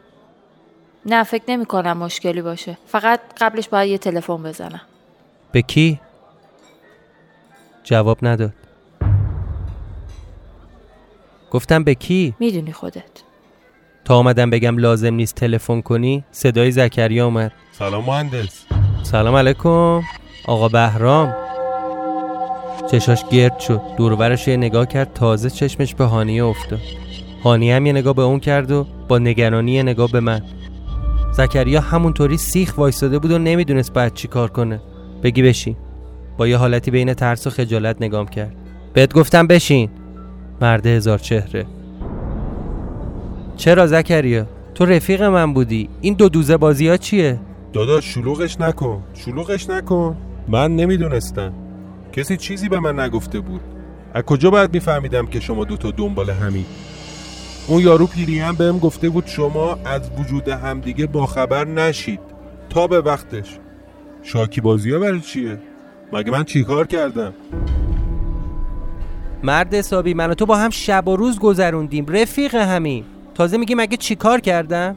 نه 1.05 1.23
فکر 1.23 1.43
نمی 1.47 1.65
کنم 1.65 1.97
مشکلی 1.97 2.41
باشه. 2.41 2.77
فقط 2.87 3.19
قبلش 3.37 3.69
باید 3.69 3.91
یه 3.91 3.97
تلفن 3.97 4.43
بزنم. 4.43 4.81
به 5.51 5.61
کی؟ 5.61 5.99
جواب 7.83 8.17
نداد. 8.21 8.66
گفتم 11.51 11.83
به 11.83 11.95
کی؟ 11.95 12.33
می‌دونی 12.39 12.71
خودت. 12.73 13.03
تا 14.05 14.15
آمدم 14.15 14.49
بگم 14.49 14.77
لازم 14.77 15.13
نیست 15.13 15.35
تلفن 15.35 15.81
کنی 15.81 16.23
صدای 16.31 16.71
زکریا 16.71 17.25
اومد. 17.25 17.51
سلام 17.71 18.05
مهندس. 18.05 18.65
سلام 19.03 19.35
علیکم. 19.35 20.01
آقا 20.47 20.67
بهرام. 20.67 21.35
چشاش 22.91 23.23
گرد 23.31 23.59
شد. 23.59 23.81
دورورش 23.97 24.47
یه 24.47 24.57
نگاه 24.57 24.85
کرد 24.85 25.13
تازه 25.13 25.49
چشمش 25.49 25.95
به 25.95 26.05
هانیه 26.05 26.45
افتاد. 26.45 26.79
هانیه 27.43 27.75
هم 27.75 27.85
یه 27.85 27.93
نگاه 27.93 28.13
به 28.13 28.21
اون 28.21 28.39
کرد 28.39 28.71
و 28.71 28.87
با 29.07 29.19
نگرانی 29.19 29.71
یه 29.71 29.83
نگاه 29.83 30.11
به 30.11 30.19
من. 30.19 30.41
زکریا 31.31 31.81
همونطوری 31.81 32.37
سیخ 32.37 32.77
وایستاده 32.77 33.19
بود 33.19 33.31
و 33.31 33.37
نمی‌دونست 33.37 33.93
بعد 33.93 34.13
چی 34.13 34.27
کار 34.27 34.49
کنه. 34.49 34.81
بگی 35.23 35.41
بشین. 35.41 35.77
با 36.37 36.47
یه 36.47 36.57
حالتی 36.57 36.91
بین 36.91 37.13
ترس 37.13 37.47
و 37.47 37.49
خجالت 37.49 37.95
نگام 37.99 38.27
کرد. 38.27 38.55
بهت 38.93 39.13
گفتم 39.13 39.47
بشین. 39.47 39.89
مرد 40.61 40.87
هزار 40.87 41.17
چهره. 41.19 41.65
چرا 43.57 43.87
زکریا؟ 43.87 44.45
تو 44.75 44.85
رفیق 44.85 45.23
من 45.23 45.53
بودی. 45.53 45.89
این 46.01 46.13
دو 46.13 46.29
دوزه 46.29 46.57
بازی 46.57 46.87
ها 46.87 46.97
چیه؟ 46.97 47.39
داداش 47.73 48.13
شلوغش 48.13 48.61
نکن. 48.61 49.03
شلوغش 49.13 49.69
نکن. 49.69 50.17
من 50.47 50.75
نمی‌دونستم. 50.75 51.53
کسی 52.13 52.37
چیزی 52.37 52.69
به 52.69 52.79
من 52.79 52.99
نگفته 52.99 53.39
بود. 53.39 53.61
از 54.13 54.23
کجا 54.23 54.49
باید 54.49 54.73
میفهمیدم 54.73 55.25
که 55.25 55.39
شما 55.39 55.63
دوتا 55.63 55.91
دنبال 55.91 56.29
همین؟ 56.29 56.65
اون 57.67 57.81
یارو 57.81 58.07
پیری 58.07 58.39
هم 58.39 58.55
بهم 58.55 58.79
گفته 58.79 59.09
بود 59.09 59.27
شما 59.27 59.77
از 59.85 60.01
وجود 60.19 60.47
همدیگه 60.49 61.05
باخبر 61.07 61.65
نشید. 61.65 62.19
تا 62.69 62.87
به 62.87 63.01
وقتش. 63.01 63.57
شاکی 64.23 64.61
بازی 64.61 64.91
ها 64.91 64.99
برای 64.99 65.19
چیه؟ 65.19 65.57
مگه 66.13 66.31
من 66.31 66.43
چیکار 66.43 66.87
کردم؟ 66.87 67.33
مرد 69.43 69.73
حسابی 69.73 70.13
من 70.13 70.29
و 70.29 70.33
تو 70.33 70.45
با 70.45 70.57
هم 70.57 70.69
شب 70.69 71.07
و 71.07 71.15
روز 71.15 71.39
گذروندیم. 71.39 72.05
رفیق 72.05 72.55
همین 72.55 73.03
تازه 73.35 73.57
میگی 73.57 73.75
مگه 73.75 73.97
چیکار 73.97 74.39
کردم؟ 74.39 74.95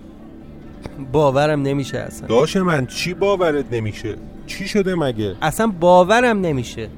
باورم 1.12 1.62
نمیشه 1.62 1.98
اصلا. 1.98 2.28
داش 2.28 2.56
من 2.56 2.86
چی 2.86 3.14
باورت 3.14 3.64
نمیشه؟ 3.72 4.16
چی 4.46 4.68
شده 4.68 4.94
مگه؟ 4.94 5.36
اصلا 5.42 5.66
باورم 5.66 6.40
نمیشه. 6.40 6.88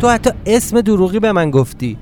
تو 0.00 0.08
حتی 0.08 0.30
اسم 0.46 0.80
دروغی 0.80 1.20
به 1.20 1.32
من 1.32 1.50
گفتی. 1.50 1.98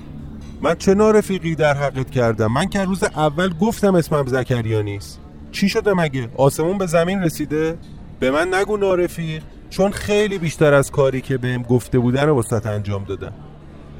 من 0.62 0.74
چه 0.74 0.94
نارفیقی 0.94 1.54
در 1.54 1.74
حقت 1.74 2.10
کردم؟ 2.10 2.52
من 2.52 2.68
که 2.68 2.84
روز 2.84 3.02
اول 3.02 3.54
گفتم 3.60 3.94
اسمم 3.94 4.26
زکریا 4.26 4.82
نیست. 4.82 5.20
چی 5.52 5.68
شده 5.68 5.94
مگه؟ 5.94 6.28
آسمون 6.36 6.78
به 6.78 6.86
زمین 6.86 7.22
رسیده؟ 7.22 7.78
به 8.20 8.30
من 8.30 8.54
نگو 8.54 8.76
نارفیق. 8.76 9.42
چون 9.70 9.90
خیلی 9.90 10.38
بیشتر 10.38 10.74
از 10.74 10.90
کاری 10.90 11.20
که 11.20 11.38
بهم 11.38 11.62
گفته 11.62 11.98
بودن 11.98 12.26
رو 12.26 12.38
وسط 12.38 12.66
انجام 12.66 13.04
دادم. 13.04 13.32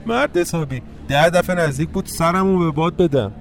مرد 0.07 0.37
حسابی. 0.37 0.83
ده 1.09 1.31
دفعه 1.31 1.57
نزدیک 1.57 1.89
بود 1.89 2.07
سرمو 2.07 2.59
به 2.59 2.71
باد 2.71 2.97
بدم 2.97 3.33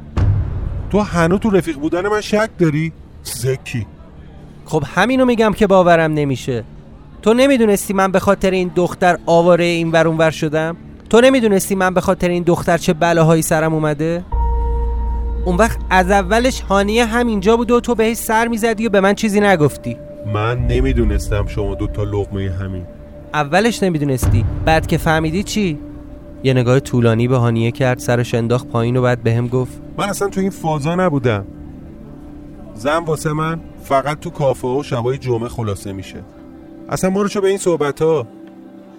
تو 0.89 0.99
هنو 0.99 1.37
تو 1.37 1.49
رفیق 1.49 1.77
بودن 1.77 2.07
من 2.07 2.21
شک 2.21 2.49
داری؟ 2.59 2.91
زکی. 3.23 3.87
خب 4.65 4.83
همینو 4.95 5.25
میگم 5.25 5.51
که 5.53 5.67
باورم 5.67 6.13
نمیشه. 6.13 6.63
تو 7.21 7.33
نمی‌دونستی 7.33 7.93
من 7.93 8.11
به 8.11 8.19
خاطر 8.19 8.51
این 8.51 8.71
دختر 8.75 9.17
آواره 9.25 9.63
این 9.63 9.91
ور 9.91 10.07
ور 10.07 10.31
شدم؟ 10.31 10.77
تو 11.09 11.21
نمی‌دونستی 11.21 11.75
من 11.75 11.93
به 11.93 12.01
خاطر 12.01 12.29
این 12.29 12.43
دختر 12.43 12.77
چه 12.77 12.93
بلاهایی 12.93 13.41
سرم 13.41 13.73
اومده؟ 13.73 14.23
اون 15.45 15.55
وقت 15.55 15.79
از 15.89 16.11
اولش 16.11 16.61
هانیه 16.61 17.05
همینجا 17.05 17.57
بود 17.57 17.71
و 17.71 17.79
تو 17.79 17.95
بهش 17.95 18.17
سر 18.17 18.47
می‌زدی 18.47 18.87
و 18.87 18.89
به 18.89 19.01
من 19.01 19.13
چیزی 19.13 19.39
نگفتی. 19.39 19.97
من 20.33 20.67
نمی‌دونستم 20.67 21.47
شما 21.47 21.75
دوتا 21.75 22.03
لغمه 22.03 22.51
همین. 22.51 22.85
اولش 23.33 23.83
نمی‌دونستی. 23.83 24.45
بعد 24.65 24.87
که 24.87 24.97
فهمیدی 24.97 25.43
چی؟ 25.43 25.79
یه 26.43 26.53
نگاه 26.53 26.79
طولانی 26.79 27.27
به 27.27 27.37
هانیه 27.37 27.71
کرد 27.71 27.99
سرش 27.99 28.33
انداخت 28.33 28.67
پایین 28.67 28.97
و 28.97 29.01
بعد 29.01 29.23
بهم 29.23 29.47
گفت 29.47 29.81
من 29.97 30.09
اصلا 30.09 30.27
تو 30.29 30.41
این 30.41 30.49
فازا 30.49 30.95
نبودم. 30.95 31.45
زن 32.73 32.97
واسه 32.97 33.33
من 33.33 33.59
فقط 33.83 34.19
تو 34.19 34.29
کافه 34.29 34.67
و 34.67 34.83
شبای 34.83 35.17
جمعه 35.17 35.49
خلاصه 35.49 35.93
میشه. 35.93 36.23
اصلا 36.89 37.09
ما 37.09 37.21
رو 37.21 37.27
چه 37.27 37.41
به 37.41 37.47
این 37.47 37.57
صحبت 37.57 38.01
ها 38.01 38.27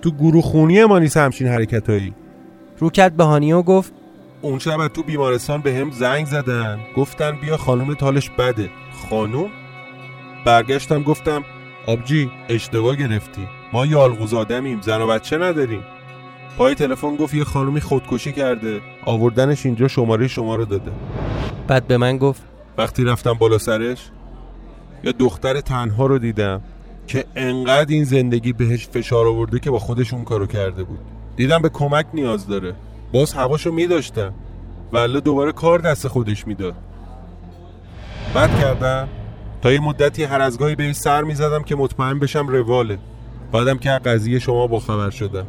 تو 0.02 0.11
گروه 0.11 0.42
خونی 0.42 0.85
ما 0.85 0.99
نیست 0.99 1.16
همچین 1.16 1.47
حرکت 1.47 1.90
هایی 1.90 2.14
رو 2.78 2.90
کرد 2.90 3.16
به 3.16 3.25
هانیه 3.25 3.56
و 3.56 3.62
گفت 3.62 3.92
اون 4.42 4.59
شب 4.59 4.88
تو 4.88 5.02
بیمارستان 5.02 5.61
به 5.61 5.75
هم 5.75 5.90
زنگ 5.90 6.26
زدن. 6.26 6.78
گفتن 6.97 7.38
بیا 7.40 7.56
خانوم 7.56 7.94
تالش 7.94 8.30
بده. 8.30 8.70
خانوم؟ 9.11 9.50
برگشتم 10.44 11.02
گفتم 11.02 11.44
آبجی 11.87 12.30
اشتباه 12.49 12.97
گرفتی. 12.97 13.49
ما 13.73 13.87
یالغوز 13.87 14.35
آدمیم 14.35 14.80
زن 14.80 15.00
و 15.00 15.06
بچه 15.06 15.38
نداریم. 15.38 15.82
پای 16.59 16.75
تلفن 16.75 17.16
گفت 17.16 17.35
یه 17.35 17.45
خانومی 17.45 17.80
خودکشی 17.80 18.33
کرده. 18.33 18.80
آوردنش 19.04 19.66
اینجا 19.66 19.88
شماره 19.88 20.28
شما 20.28 20.57
رو 20.57 20.64
داده. 20.64 20.90
بعد 21.69 21.87
به 21.87 21.97
من 21.97 22.19
گفت 22.19 22.42
وقتی 22.78 23.04
رفتم 23.04 23.33
بالا 23.33 23.59
سرش 23.59 24.11
یا 25.04 25.12
دختر 25.12 25.61
تنها 25.61 26.07
رو 26.07 26.19
دیدم 26.19 26.61
که 27.07 27.25
انقدر 27.37 27.90
این 27.90 28.04
زندگی 28.04 28.52
بهش 28.52 28.88
فشار 28.88 29.26
آورده 29.26 29.59
که 29.59 29.71
با 29.71 29.78
خودش 29.78 30.14
اون 30.14 30.25
کارو 30.25 30.47
کرده 30.47 30.85
بود. 30.85 30.99
دیدم 31.37 31.62
به 31.62 31.69
کمک 31.69 32.07
نیاز 32.14 32.47
داره. 32.47 32.75
باز 33.12 33.33
هواشو 33.33 33.73
میداشتم. 33.73 34.35
ولی 34.92 35.21
دوباره 35.21 35.52
کار 35.52 35.78
دست 35.78 36.09
خودش 36.09 36.47
می‌داد. 36.47 36.75
بعد 38.35 38.61
کردم. 38.61 39.09
تا 39.62 39.73
یه 39.73 39.80
مدتی 39.80 40.25
هر 40.25 40.40
از 40.40 40.59
گاهی 40.59 40.75
به 40.75 40.83
این 40.83 40.92
سر 40.92 41.23
می‌زدم 41.23 41.62
که 41.62 41.76
مطمئن 41.76 42.19
بشم 42.19 42.47
رواله. 42.49 42.99
بعدم 43.52 43.78
که 43.78 43.90
قضیه 43.90 44.38
شما 44.38 44.66
با 44.66 44.80
خبر 44.80 45.11
شدم. 45.11 45.47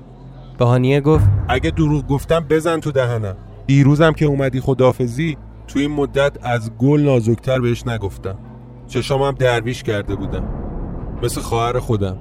بهانیه 0.62 1.02
گفت 1.02 1.26
اگه 1.48 1.72
دروغ 1.72 2.08
گفتم 2.08 2.46
بزن 2.50 2.80
تو 2.80 2.92
دهنم. 2.92 3.36
دیروزم 3.68 4.14
که 4.14 4.26
اومدی 4.26 4.60
خدافزی 4.60 5.38
تو 5.68 5.80
این 5.80 5.92
مدت 5.92 6.38
از 6.42 6.72
گل 6.78 7.02
نازکتر 7.02 7.60
بهش 7.60 7.88
نگفتم. 7.88 8.38
هم 9.10 9.32
درویش 9.32 9.84
کرده 9.84 10.16
بودم. 10.16 10.44
مثل 11.24 11.42
خواهر 11.42 11.80
خودم. 11.80 12.18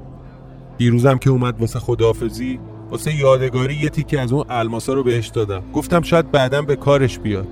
دیروزم 0.78 1.18
که 1.18 1.30
اومد 1.30 1.60
واسه 1.60 1.78
خدافزی 1.78 2.60
واسه 2.90 3.14
یادگاری 3.14 3.74
یه 3.74 3.88
تیکه 3.88 4.20
از 4.20 4.32
اون 4.32 4.44
الماسا 4.50 4.92
رو 4.92 5.02
بهش 5.02 5.28
دادم. 5.28 5.62
گفتم 5.72 6.02
شاید 6.02 6.30
بعدا 6.30 6.62
به 6.62 6.76
کارش 6.76 7.18
بیاد. 7.18 7.48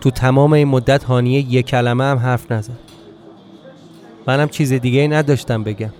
تو 0.00 0.10
تمام 0.10 0.52
این 0.52 0.68
مدت 0.68 1.04
هانیه 1.04 1.40
یک 1.40 1.66
کلمه 1.66 2.04
هم 2.04 2.18
حرف 2.18 2.52
نزد. 2.52 2.91
منم 4.26 4.48
چیز 4.48 4.72
دیگه 4.72 5.00
ای 5.00 5.08
نداشتم 5.08 5.62
بگم. 5.62 5.90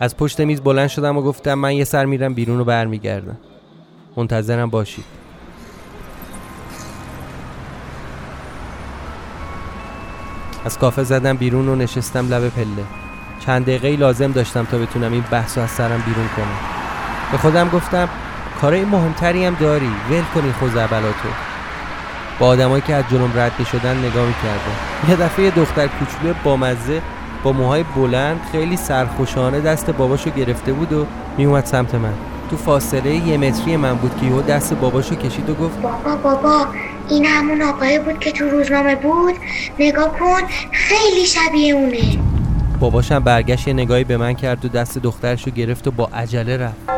از 0.00 0.16
پشت 0.16 0.40
میز 0.40 0.60
بلند 0.60 0.88
شدم 0.88 1.16
و 1.16 1.22
گفتم 1.22 1.54
من 1.54 1.74
یه 1.74 1.84
سر 1.84 2.04
میرم 2.04 2.34
بیرون 2.34 2.60
و 2.60 2.64
برمیگردم. 2.64 3.36
منتظرم 4.16 4.70
باشید. 4.70 5.04
از 10.64 10.78
کافه 10.78 11.02
زدم 11.02 11.36
بیرون 11.36 11.68
و 11.68 11.76
نشستم 11.76 12.28
لب 12.28 12.48
پله. 12.48 12.84
چند 13.46 13.62
دقیقه 13.62 13.96
لازم 13.96 14.32
داشتم 14.32 14.64
تا 14.64 14.78
بتونم 14.78 15.12
این 15.12 15.24
بحث 15.30 15.58
از 15.58 15.70
سرم 15.70 16.02
بیرون 16.06 16.28
کنم. 16.36 16.58
به 17.32 17.38
خودم 17.38 17.68
گفتم 17.68 18.08
کارای 18.60 18.84
مهمتری 18.84 19.44
هم 19.44 19.54
داری 19.54 19.90
ول 20.10 20.22
کنی 20.34 20.52
خوزعبلاتو 20.52 21.28
با 22.38 22.46
آدمایی 22.46 22.82
که 22.86 22.94
از 22.94 23.04
جلوم 23.10 23.32
رد 23.34 23.64
شدن 23.72 23.98
نگاه 23.98 24.26
می‌کردم. 24.26 25.08
یه 25.08 25.16
دفعه 25.16 25.50
دختر 25.50 25.86
کوچولو 25.86 26.34
بامزه 26.44 27.02
با 27.44 27.52
موهای 27.52 27.84
بلند 27.96 28.40
خیلی 28.52 28.76
سرخوشانه 28.76 29.60
دست 29.60 29.90
باباشو 29.90 30.30
گرفته 30.30 30.72
بود 30.72 30.92
و 30.92 31.06
میومد 31.36 31.64
سمت 31.64 31.94
من. 31.94 32.14
تو 32.50 32.56
فاصله 32.56 33.14
یه 33.14 33.36
متری 33.36 33.76
من 33.76 33.94
بود 33.94 34.20
که 34.20 34.26
یهو 34.26 34.42
دست 34.42 34.74
باباشو 34.74 35.14
کشید 35.14 35.50
و 35.50 35.54
گفت 35.54 35.82
بابا 35.82 36.16
بابا 36.16 36.66
این 37.08 37.24
همون 37.24 37.62
آقای 37.62 37.98
بود 37.98 38.18
که 38.18 38.32
تو 38.32 38.44
روزنامه 38.44 38.96
بود؟ 38.96 39.34
نگاه 39.78 40.18
کن 40.18 40.40
خیلی 40.72 41.26
شبیه 41.26 41.74
اونه. 41.74 42.18
باباشم 42.80 43.18
برگشت 43.18 43.68
یه 43.68 43.74
نگاهی 43.74 44.04
به 44.04 44.16
من 44.16 44.32
کرد 44.32 44.64
و 44.64 44.68
دست 44.68 44.98
دخترشو 44.98 45.50
گرفت 45.50 45.86
و 45.86 45.90
با 45.90 46.06
عجله 46.14 46.56
رفت. 46.56 46.90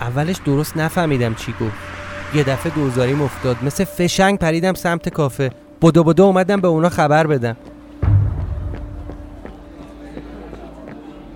اولش 0.00 0.36
درست 0.44 0.76
نفهمیدم 0.76 1.34
چی 1.34 1.52
گفت. 1.52 1.76
یه 2.34 2.42
دفعه 2.42 2.72
دوزاریم 2.72 3.22
افتاد. 3.22 3.56
مثل 3.62 3.84
فشنگ 3.84 4.38
پریدم 4.38 4.74
سمت 4.74 5.08
کافه. 5.08 5.50
بدو 5.84 6.04
بدو 6.04 6.24
اومدم 6.24 6.60
به 6.60 6.68
اونا 6.68 6.88
خبر 6.88 7.26
بدم. 7.26 7.56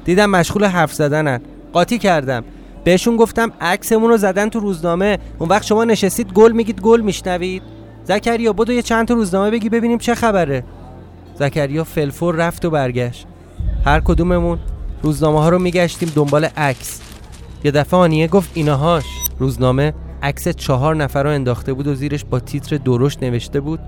دیدم 0.04 0.30
مشغول 0.30 0.64
حرف 0.64 0.92
زدنن. 0.92 1.40
قاطی 1.72 1.98
کردم. 1.98 2.44
بهشون 2.84 3.16
گفتم 3.16 3.52
عکسمون 3.60 4.10
رو 4.10 4.16
زدن 4.16 4.48
تو 4.48 4.60
روزنامه. 4.60 5.18
اون 5.38 5.48
وقت 5.48 5.64
شما 5.64 5.84
نشستید 5.84 6.32
گل 6.32 6.52
میگید 6.52 6.80
گل 6.80 7.00
میشنوید. 7.00 7.62
زکریا 8.04 8.52
بدو 8.52 8.72
یه 8.72 8.82
چند 8.82 9.08
تا 9.08 9.14
روزنامه 9.14 9.50
بگی 9.50 9.68
ببینیم 9.68 9.98
چه 9.98 10.14
خبره. 10.14 10.64
زکریا 11.34 11.84
فلفور 11.84 12.34
رفت 12.34 12.64
و 12.64 12.70
برگشت. 12.70 13.26
هر 13.84 14.00
کدوممون 14.00 14.58
روزنامه 15.02 15.40
ها 15.40 15.48
رو 15.48 15.58
میگشتیم 15.58 16.12
دنبال 16.14 16.44
عکس. 16.44 17.00
یه 17.64 17.70
دفعه 17.70 18.00
آنیه 18.00 18.28
گفت 18.28 18.50
ایناهاش. 18.54 19.04
روزنامه 19.38 19.94
عکس 20.22 20.48
چهار 20.48 20.96
نفر 20.96 21.22
رو 21.22 21.30
انداخته 21.30 21.72
بود 21.72 21.86
و 21.86 21.94
زیرش 21.94 22.24
با 22.24 22.40
تیتر 22.40 22.76
درشت 22.76 23.22
نوشته 23.22 23.60
بود. 23.60 23.80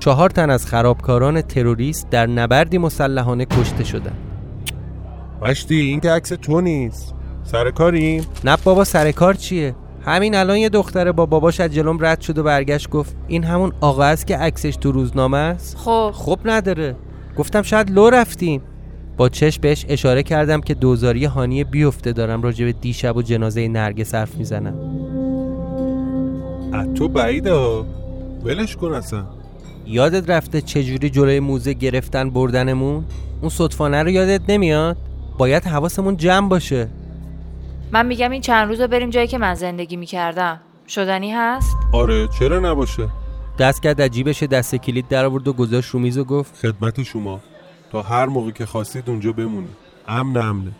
چهار 0.00 0.30
تن 0.30 0.50
از 0.50 0.66
خرابکاران 0.66 1.42
تروریست 1.42 2.10
در 2.10 2.26
نبردی 2.26 2.78
مسلحانه 2.78 3.44
کشته 3.44 3.84
شدن 3.84 4.12
مشتی 5.42 5.80
این 5.80 6.00
که 6.00 6.10
عکس 6.10 6.28
تو 6.28 6.60
نیست. 6.60 7.14
سر 7.44 7.70
کاریم. 7.70 8.24
نه 8.44 8.56
بابا 8.64 8.84
سر 8.84 9.12
کار 9.12 9.34
چیه؟ 9.34 9.74
همین 10.04 10.34
الان 10.34 10.56
یه 10.56 10.68
دختره 10.68 11.12
با 11.12 11.26
باباش 11.26 11.60
از 11.60 11.74
جلوم 11.74 11.98
رد 12.00 12.20
شد 12.20 12.38
و 12.38 12.42
برگشت 12.42 12.90
گفت 12.90 13.16
این 13.28 13.44
همون 13.44 13.72
آقا 13.80 14.04
است 14.04 14.26
که 14.26 14.36
عکسش 14.36 14.76
تو 14.76 14.92
روزنامه 14.92 15.38
است؟ 15.38 15.76
خب. 15.76 16.10
خب 16.14 16.38
نداره. 16.44 16.96
گفتم 17.36 17.62
شاید 17.62 17.90
لو 17.90 18.10
رفتیم. 18.10 18.62
با 19.16 19.28
چشم 19.28 19.60
بهش 19.60 19.86
اشاره 19.88 20.22
کردم 20.22 20.60
که 20.60 20.74
دوزاری 20.74 21.24
هانی 21.24 21.64
بیفته 21.64 22.12
دارم 22.12 22.42
راجع 22.42 22.64
به 22.64 22.72
دیشب 22.72 23.16
و 23.16 23.22
جنازه 23.22 23.68
نرگس 23.68 24.14
حرف 24.14 24.34
می‌زنم. 24.34 24.74
از 26.72 26.88
تو 26.94 27.08
بعیده 27.08 27.54
ولش 28.44 28.76
کن 28.76 28.92
اصلا. 28.92 29.39
یادت 29.86 30.30
رفته 30.30 30.60
چجوری 30.60 31.10
جلوی 31.10 31.40
موزه 31.40 31.72
گرفتن 31.72 32.30
بردنمون؟ 32.30 33.04
اون 33.40 33.48
صدفانه 33.50 34.02
رو 34.02 34.10
یادت 34.10 34.40
نمیاد؟ 34.48 34.96
باید 35.38 35.64
حواسمون 35.64 36.16
جمع 36.16 36.48
باشه. 36.48 36.88
من 37.92 38.06
میگم 38.06 38.30
این 38.30 38.40
چند 38.40 38.68
روز 38.68 38.80
رو 38.80 38.88
بریم 38.88 39.10
جایی 39.10 39.26
که 39.26 39.38
من 39.38 39.54
زندگی 39.54 39.96
می‌کردم. 39.96 40.60
شدنی 40.88 41.30
هست؟ 41.32 41.76
آره 41.92 42.28
چرا 42.38 42.60
نباشه؟ 42.60 43.08
دست 43.58 43.82
کرد 43.82 44.00
از 44.00 44.10
جیبش 44.10 44.42
دست 44.42 44.74
کلید 44.74 45.08
در 45.08 45.24
آورد 45.24 45.48
و 45.48 45.52
گذاشت 45.52 45.90
رو 45.90 46.00
میز 46.00 46.18
و 46.18 46.24
گفت 46.24 46.56
خدمت 46.56 47.02
شما. 47.02 47.40
تا 47.92 48.02
هر 48.02 48.26
موقع 48.26 48.50
که 48.50 48.66
خواستید 48.66 49.10
اونجا 49.10 49.32
بمونید. 49.32 49.76
امن 50.08 50.36
امنه 50.36 50.70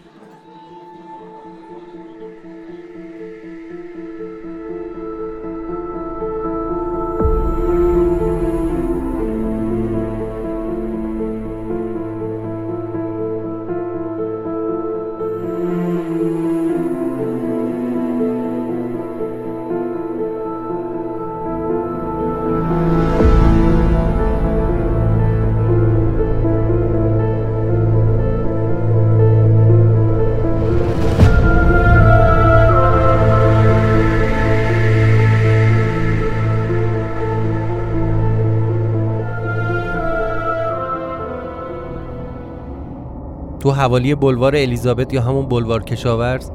حوالی 43.80 44.14
بلوار 44.14 44.56
الیزابت 44.56 45.14
یا 45.14 45.22
همون 45.22 45.46
بلوار 45.46 45.82
کشاورز 45.82 46.50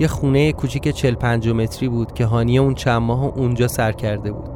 یه 0.00 0.06
خونه 0.06 0.52
کوچیک 0.52 0.88
40 0.88 1.14
50 1.14 1.54
متری 1.54 1.88
بود 1.88 2.12
که 2.12 2.24
هانیه 2.24 2.60
اون 2.60 2.74
چند 2.74 3.02
ماه 3.02 3.24
اونجا 3.24 3.68
سر 3.68 3.92
کرده 3.92 4.32
بود. 4.32 4.50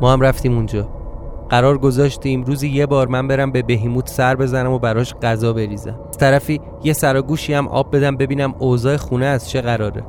ما 0.00 0.12
هم 0.12 0.20
رفتیم 0.20 0.56
اونجا. 0.56 0.88
قرار 1.48 1.78
گذاشتیم 1.78 2.44
روزی 2.44 2.68
یه 2.68 2.86
بار 2.86 3.08
من 3.08 3.28
برم 3.28 3.50
به 3.50 3.62
بهیموت 3.62 4.08
سر 4.08 4.34
بزنم 4.34 4.72
و 4.72 4.78
براش 4.78 5.14
غذا 5.14 5.52
بریزم. 5.52 6.00
از 6.08 6.18
طرفی 6.18 6.60
یه 6.84 6.92
سراگوشی 6.92 7.54
هم 7.54 7.68
آب 7.68 7.96
بدم 7.96 8.16
ببینم 8.16 8.54
اوضاع 8.58 8.96
خونه 8.96 9.26
از 9.26 9.50
چه 9.50 9.60
قراره. 9.60 10.02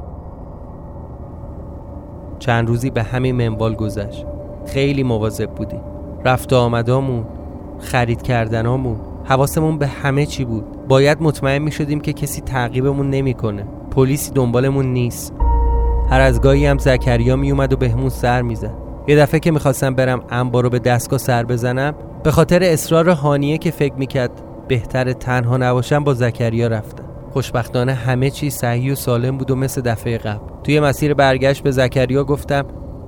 چند 2.40 2.68
روزی 2.68 2.90
به 2.90 3.04
همین 3.04 3.36
منوال 3.36 3.76
گذشت. 3.76 4.26
خیلی 4.66 5.04
مواظب 5.04 5.50
بودیم. 5.50 5.82
رفت 6.26 6.54
آمدامون 6.54 7.26
خرید 7.80 8.22
کردنامون. 8.22 9.15
حواسمون 9.26 9.78
به 9.78 9.88
همه 9.88 10.26
چی 10.26 10.46
بود. 10.46 10.88
باید 10.88 11.18
مطمئن 11.22 11.62
می 11.62 11.72
شدیم 11.72 12.00
که 12.00 12.14
کسی 12.14 12.42
تعقیبمون 12.42 13.10
نمی‌کنه. 13.10 13.68
پلیسی 13.92 14.32
دنبالمون 14.32 14.86
نیست. 14.86 15.34
هر 16.10 16.22
از 16.22 16.42
گاهی 16.42 16.66
هم 16.66 16.78
زکریا 16.78 17.36
می 17.36 17.52
اومد 17.52 17.74
و 17.74 17.78
بهمون 17.78 18.10
سر 18.10 18.42
می‌زد. 18.42 18.74
یه 19.08 19.16
دفعه 19.16 19.40
که 19.40 19.52
می‌خواستم 19.52 19.96
برم 19.96 20.24
انبار 20.30 20.64
رو 20.64 20.70
به 20.70 20.80
دستگاه 20.80 21.20
سر 21.20 21.44
بزنم 21.44 21.94
به 22.24 22.32
خاطر 22.32 22.64
اصرار 22.64 23.10
هانیه 23.10 23.58
که 23.58 23.72
فکر 23.72 23.94
می‌کرد 23.94 24.32
بهتر 24.68 25.14
تنها 25.14 25.58
نباشم 25.58 26.04
با 26.04 26.14
زکریا 26.14 26.68
رفتم. 26.68 27.04
خوشبختانه 27.32 27.94
همه 27.94 28.30
چی 28.30 28.50
صحیح 28.50 28.92
و 28.92 28.96
سالم 28.96 29.38
بود 29.38 29.52
و 29.52 29.56
مثل 29.56 29.82
دفعه 29.82 30.18
قبل. 30.18 30.40
توی 30.64 30.80
مسیر 30.80 31.14
برگشت 31.14 31.64
به 31.64 31.72
زکریا 31.72 32.24
گفتم 32.24 32.66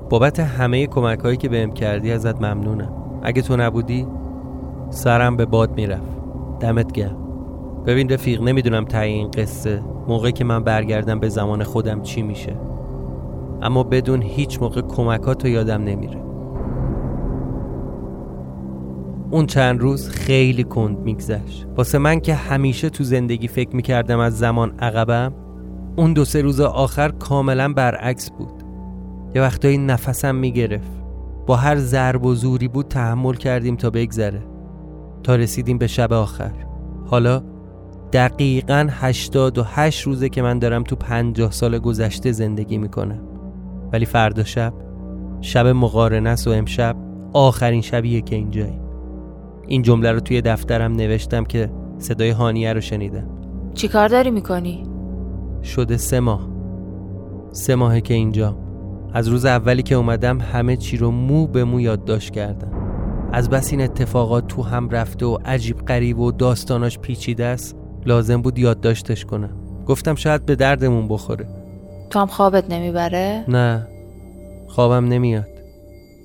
بابت 0.10 0.40
همه 0.40 0.88
کمک 0.88 1.20
هایی 1.20 1.38
که 1.38 1.50
بهم 1.50 1.72
کردی 1.72 2.12
ازت 2.12 2.42
ممنونم. 2.42 2.94
اگه 3.24 3.42
تو 3.42 3.58
نبودی؟ 3.58 4.08
سرم 4.90 5.38
به 5.38 5.46
باد 5.46 5.76
می‌رفت. 5.76 6.18
دمت 6.60 6.92
گرم. 6.92 7.18
ببین 7.86 8.10
رفیق 8.10 8.42
نمی‌دونم 8.42 8.86
تا 8.86 9.00
این 9.00 9.32
قصه 9.32 9.84
موقعی 10.08 10.32
که 10.32 10.44
من 10.44 10.64
برگردم 10.64 11.20
به 11.20 11.30
زمان 11.30 11.64
خودم 11.64 12.02
چی 12.02 12.22
میشه. 12.22 12.60
اما 13.62 13.84
بدون 13.84 14.22
هیچ 14.22 14.62
موقع 14.62 14.82
کمکاتو 14.82 15.48
یادم 15.48 15.84
نمیره. 15.84 16.22
اون 19.32 19.46
چند 19.46 19.80
روز 19.80 20.10
خیلی 20.10 20.64
کند 20.64 21.00
میگذشت. 21.00 21.68
واسه 21.76 21.98
من 21.98 22.20
که 22.20 22.34
همیشه 22.34 22.90
تو 22.90 23.04
زندگی 23.04 23.48
فکر 23.48 23.76
می‌کردم 23.76 24.20
از 24.20 24.38
زمان 24.38 24.74
عقبم 24.80 25.34
اون 25.96 26.14
دو 26.14 26.26
سه 26.26 26.42
روز 26.42 26.62
آخر 26.62 27.10
کاملا 27.10 27.74
برعکس 27.74 28.32
بود. 28.32 28.64
یه 29.36 29.42
وقتایی 29.42 29.78
نفسم 29.78 30.36
می‌گرفت. 30.36 30.92
با 31.48 31.56
هر 31.56 31.76
ضرب 31.76 32.26
و 32.26 32.36
زوری 32.36 32.68
بود 32.68 32.88
تحمل 32.88 33.34
کردیم 33.34 33.76
تا 33.76 33.90
بگذره. 33.90 34.42
تا 35.28 35.36
رسیدیم 35.36 35.78
به 35.78 35.88
شب 35.88 36.14
آخر. 36.14 36.52
حالا 37.06 37.44
دقیقا 38.14 38.88
88 38.92 40.02
روزه 40.02 40.30
که 40.30 40.42
من 40.42 40.60
دارم 40.60 40.84
تو 40.84 40.96
50 40.96 41.52
سال 41.52 41.80
گذشته 41.80 42.32
زندگی 42.32 42.78
می‌کنم. 42.78 43.20
ولی 43.94 44.06
فردا 44.06 44.44
شب 44.44 44.74
شب 45.42 45.68
مقارنه 45.68 46.36
و 46.48 46.50
امشب 46.50 46.96
آخرین 47.34 47.82
شبیه 47.82 48.22
که 48.22 48.36
اینجایی 48.36 48.80
این 49.68 49.82
جمله 49.82 50.12
رو 50.12 50.20
توی 50.20 50.42
دفترم 50.42 50.92
نوشتم 50.92 51.44
که 51.44 51.72
صدای 51.98 52.30
هانیه 52.30 52.74
رو 52.74 52.82
شنیدم. 52.82 53.30
چی 53.74 53.88
کار 53.88 54.08
داری 54.08 54.32
می‌کنی؟ 54.32 54.84
شده 55.64 55.98
سه 55.98 56.20
ماه. 56.20 56.50
سه 57.52 57.76
ماهه 57.76 58.02
که 58.02 58.14
اینجا 58.14 58.58
از 59.14 59.28
روز 59.28 59.46
اولی 59.46 59.84
که 59.84 59.96
اومدم 59.96 60.42
همه 60.42 60.76
چی 60.76 60.98
رو 60.98 61.12
مو 61.12 61.48
به 61.48 61.64
مو 61.64 61.82
یادداشت 61.82 62.30
کردم. 62.34 62.77
از 63.34 63.50
بس 63.50 63.72
این 63.72 63.82
اتفاقات 63.82 64.48
تو 64.48 64.64
هم 64.64 64.90
رفته 64.90 65.26
و 65.26 65.38
عجیب 65.46 65.78
قریب 65.86 66.20
و 66.20 66.32
داستاناش 66.32 67.00
پیچیده 67.00 67.46
است 67.46 67.76
لازم 68.06 68.42
بود 68.42 68.60
یادداشتش 68.60 69.26
کنم. 69.26 69.50
گفتم 69.88 70.16
شاید 70.16 70.46
به 70.46 70.56
دردمون 70.56 71.08
بخوره. 71.08 71.48
تو 72.10 72.20
هم 72.20 72.28
خوابت 72.28 72.70
نمی‌بره؟ 72.70 73.46
نه 73.48 73.88
خوابم 74.68 75.08
نمیاد. 75.08 75.48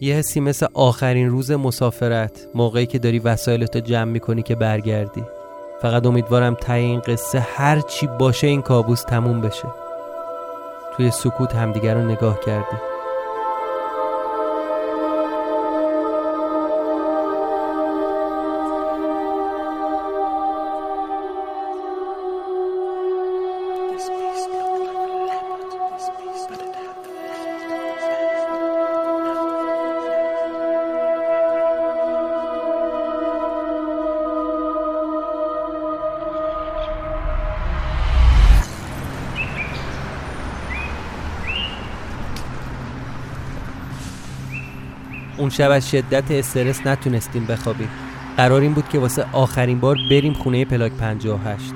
یه 0.00 0.14
حسی 0.14 0.40
مثل 0.40 0.66
آخرین 0.74 1.28
روز 1.28 1.50
مسافرت 1.50 2.46
موقعی 2.54 2.86
که 2.86 2.98
داری 2.98 3.18
وسایلتو 3.18 3.80
جمع 3.80 4.10
می‌کنی 4.12 4.42
که 4.42 4.54
برگردی. 4.54 5.22
فقط 5.82 6.06
امیدوارم 6.06 6.54
تای 6.54 6.82
این 6.82 7.00
قصه 7.00 7.40
هر 7.40 7.80
چی 7.80 8.08
باشه 8.18 8.46
این 8.46 8.62
کابوس 8.62 9.02
تموم 9.02 9.40
بشه. 9.40 9.68
توی 10.96 11.10
سکوت 11.10 11.54
همدیگر 11.54 11.94
رو 11.94 12.10
نگاه 12.10 12.40
کردی. 12.40 12.91
اون 45.42 45.50
شب 45.50 45.70
از 45.70 45.90
شدت 45.90 46.30
استرس 46.30 46.86
نتونستیم 46.86 47.46
بخوابیم. 47.46 47.88
قرار 48.36 48.60
این 48.60 48.72
بود 48.72 48.88
که 48.88 48.98
واسه 48.98 49.26
آخرین 49.32 49.80
بار 49.80 49.96
بریم 50.10 50.32
خونه 50.32 50.64
پلاک 50.64 50.92
58 50.92 51.74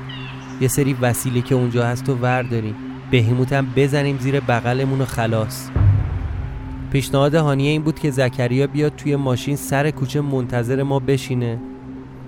یه 0.61 0.69
سری 0.69 0.97
وسیله 1.01 1.41
که 1.41 1.55
اونجا 1.55 1.87
هست 1.87 2.09
و 2.09 2.15
ورداریم. 2.15 2.75
بهیموت 3.11 3.53
هم 3.53 3.67
بزنیم 3.77 4.19
زیر 4.19 4.41
بغلمون 4.41 5.01
و 5.01 5.05
خلاص. 5.05 5.71
پیشنهاد 6.93 7.35
هانیه 7.35 7.71
این 7.71 7.83
بود 7.83 7.99
که 7.99 8.11
زکریا 8.11 8.67
بیاد 8.67 8.97
توی 8.97 9.17
ماشین 9.17 9.57
سر 9.57 9.91
کوچه 9.91 10.21
منتظر 10.21 10.83
ما 10.83 10.99
بشینه. 10.99 11.59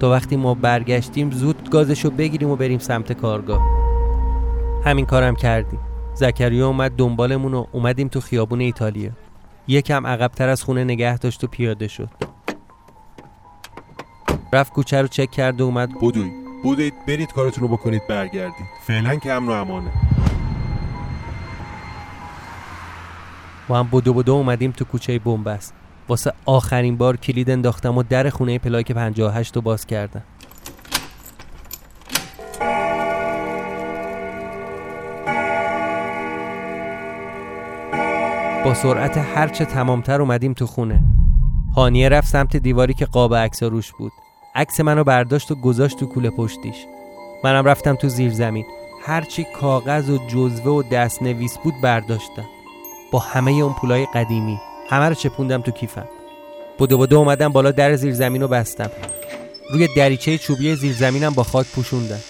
تا 0.00 0.10
وقتی 0.10 0.36
ما 0.36 0.54
برگشتیم 0.54 1.30
زود 1.30 1.70
گازشو 1.70 2.10
بگیریم 2.10 2.50
و 2.50 2.56
بریم 2.56 2.78
سمت 2.78 3.12
کارگاه. 3.12 3.60
همین 4.84 5.06
کارم 5.06 5.36
کردیم. 5.36 5.80
زکریا 6.14 6.66
اومد 6.66 6.92
دنبالمون 6.96 7.54
و 7.54 7.64
اومدیم 7.72 8.08
تو 8.08 8.20
خیابون 8.20 8.60
ایتالیا. 8.60 9.10
یکم 9.68 10.06
عقبتر 10.06 10.48
از 10.48 10.62
خونه 10.62 10.84
نگه 10.84 11.18
داشت 11.18 11.44
و 11.44 11.46
پیاده 11.46 11.88
شد. 11.88 12.10
رفت 14.52 14.72
کوچه 14.72 15.02
رو 15.02 15.08
چک 15.08 15.30
کرد 15.30 15.60
و 15.60 15.64
اومد. 15.64 16.00
بدوی 16.00 16.30
بودید 16.62 16.94
برید 17.06 17.32
کارتون 17.32 17.68
رو 17.68 17.76
بکنید 17.76 18.06
برگردید. 18.08 18.66
فعلا 18.86 19.16
که 19.16 19.32
امن 19.32 19.48
و 19.48 19.52
امانه. 19.52 19.90
با 23.68 23.78
هم 23.78 23.88
بدو 23.92 24.14
بدو 24.14 24.32
اومدیم 24.32 24.70
تو 24.70 24.84
کوچه 24.84 25.18
بنبست. 25.18 25.74
واسه 26.08 26.32
آخرین 26.44 26.96
بار 26.96 27.16
کلید 27.16 27.50
انداختم 27.50 27.98
و 27.98 28.02
در 28.02 28.30
خونه 28.30 28.58
پلاک 28.58 28.92
58 28.92 29.56
رو 29.56 29.62
باز 29.62 29.86
کردم. 29.86 30.22
با 38.68 38.74
سرعت 38.74 39.16
هرچه 39.16 39.64
تمامتر 39.64 40.20
اومدیم 40.20 40.52
تو 40.52 40.66
خونه. 40.66 41.00
هانیه 41.76 42.08
رفت 42.08 42.28
سمت 42.28 42.56
دیواری 42.56 42.94
که 42.94 43.04
قاب 43.04 43.34
عکس 43.34 43.62
روش 43.62 43.92
بود. 43.92 44.12
عکس 44.54 44.80
منو 44.80 45.04
برداشت 45.04 45.50
و 45.50 45.54
گذاشت 45.54 45.98
تو 45.98 46.06
کوله 46.06 46.30
پشتیش. 46.30 46.76
منم 47.44 47.64
رفتم 47.64 47.94
تو 47.94 48.08
زیر 48.08 48.32
زمین. 48.32 48.64
هرچی 49.02 49.46
کاغذ 49.60 50.10
و 50.10 50.18
جزوه 50.26 50.72
و 50.72 50.82
دست 50.82 51.22
نویس 51.22 51.58
بود 51.58 51.74
برداشتم. 51.82 52.44
با 53.12 53.18
همه 53.18 53.50
اون 53.50 53.72
پولای 53.72 54.06
قدیمی. 54.14 54.58
همه 54.90 55.08
رو 55.08 55.14
چپوندم 55.14 55.62
تو 55.62 55.70
کیفم. 55.70 56.08
بدو 56.78 56.98
بدو 56.98 57.18
اومدم 57.18 57.48
بالا 57.48 57.70
در 57.70 57.96
زیر 57.96 58.14
زمین 58.14 58.42
رو 58.42 58.48
بستم. 58.48 58.90
روی 59.72 59.88
دریچه 59.96 60.38
چوبی 60.38 60.74
زیر 60.74 60.92
زمینم 60.92 61.30
با 61.30 61.42
خاک 61.42 61.66
پوشوندم. 61.66 62.20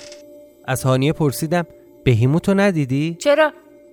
از 0.67 0.83
هانیه 0.83 1.13
پرسیدم 1.13 1.67
بهیموتو 2.05 2.55
ندیدی؟ 2.55 3.17
چرا؟ 3.21 3.53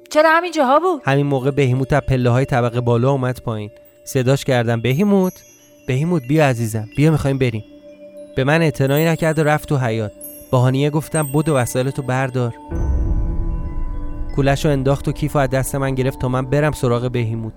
چرا 0.10 0.30
همین 0.32 0.52
جاها 0.52 0.80
بود؟ 0.80 1.02
همین 1.06 1.26
موقع 1.26 1.52
بهیموت 1.52 1.94
از 1.94 2.02
پله 2.02 2.30
های 2.30 2.46
طبقه 2.46 2.82
بالا 2.82 3.12
اومد 3.12 3.42
پایین. 3.42 3.70
صداش 4.04 4.44
کردم 4.44 4.82
بهیموت؟ 4.82 5.34
بهیموت 5.88 6.24
بیا 6.28 6.48
عزیزم 6.48 6.88
بیا 6.98 7.12
می‌خوایم 7.12 7.38
بریم. 7.38 7.64
به 8.36 8.44
من 8.44 8.62
اعتنایی 8.62 9.06
نکرد 9.06 9.40
و 9.40 9.44
رفت 9.44 9.70
تو 9.70 9.78
حیات 9.78 10.12
با 10.52 10.60
هانیه 10.60 10.90
گفتم 10.90 11.28
بدو 11.34 11.56
وسایلتو 11.56 12.02
بردار. 12.02 12.54
کولش 14.36 14.66
رو 14.66 14.72
انداخت 14.72 15.08
و 15.08 15.12
کیف 15.12 15.36
از 15.36 15.50
دست 15.50 15.76
من 15.76 15.96
گرفت 15.96 16.20
تا 16.20 16.28
من 16.28 16.46
برم 16.46 16.72
سراغ 16.72 17.12
بهیموت. 17.12 17.54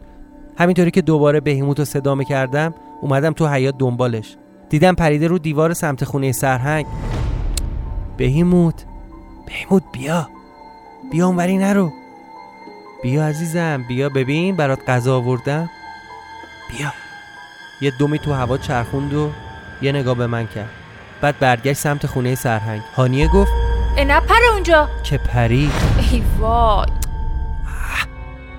همینطوری 0.59 0.91
که 0.91 1.03
دوباره 1.03 1.41
بهیموت 1.41 1.79
رو 1.79 1.85
صدا 1.85 2.23
کردم 2.23 2.75
اومدم 3.03 3.33
تو 3.33 3.47
حیات 3.49 3.79
دنبالش. 3.79 4.37
دیدم 4.69 4.95
پریده 4.95 5.27
رو 5.27 5.39
دیوار 5.39 5.75
سمت 5.75 6.05
خونه 6.05 6.33
سرهنگ. 6.33 6.87
بهیموت 8.17 8.85
بهیموت 9.47 9.83
بیا. 9.93 10.29
بیا 11.13 11.27
اونوری 11.27 11.59
نرو. 11.59 11.91
بیا 13.03 13.27
عزیزم 13.27 13.85
بیا 13.89 14.09
ببین 14.09 14.57
برات 14.57 14.91
غذا 14.91 15.17
آوردم. 15.17 15.71
بیا. 16.71 16.93
یه 17.81 17.91
دومی 17.99 18.19
تو 18.19 18.33
هوا 18.33 18.59
چرخوند 18.59 19.15
و 19.15 19.31
یه 19.83 19.93
نگاه 19.93 20.15
به 20.15 20.27
من 20.27 20.47
کرد. 20.47 20.71
بعد 21.21 21.39
برگشت 21.39 21.79
سمت 21.79 22.07
خونه 22.07 22.35
سرهنگ. 22.35 22.83
هانیه 22.97 23.29
گفت 23.29 23.53
نپره 23.99 24.53
اونجا. 24.53 24.89
که 25.03 25.19
پری؟ 25.19 25.71
ای 26.11 26.23
وای. 26.39 26.87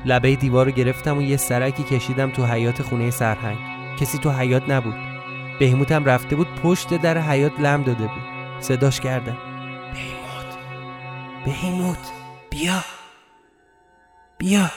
لبه 0.05 0.35
دیوار 0.35 0.65
رو 0.65 0.71
گرفتم 0.71 1.17
و 1.17 1.21
یه 1.21 1.37
سرکی 1.37 1.83
کشیدم 1.83 2.31
تو 2.31 2.45
حیات 2.45 2.81
خونه 2.81 3.11
سرهنگ. 3.11 3.57
کسی 3.99 4.17
تو 4.17 4.31
حیات 4.31 4.69
نبود. 4.69 4.95
بهیموتم 5.59 6.05
رفته 6.05 6.35
بود 6.35 6.47
پشت 6.63 6.93
در 7.01 7.17
حیات 7.17 7.59
لم 7.59 7.83
داده 7.83 8.03
بود. 8.03 8.23
صداش 8.59 8.99
کردم. 8.99 9.37
بهیموت 9.93 10.57
بهیموت 11.45 12.11
بیا. 12.49 12.98
بیا. 14.39 14.71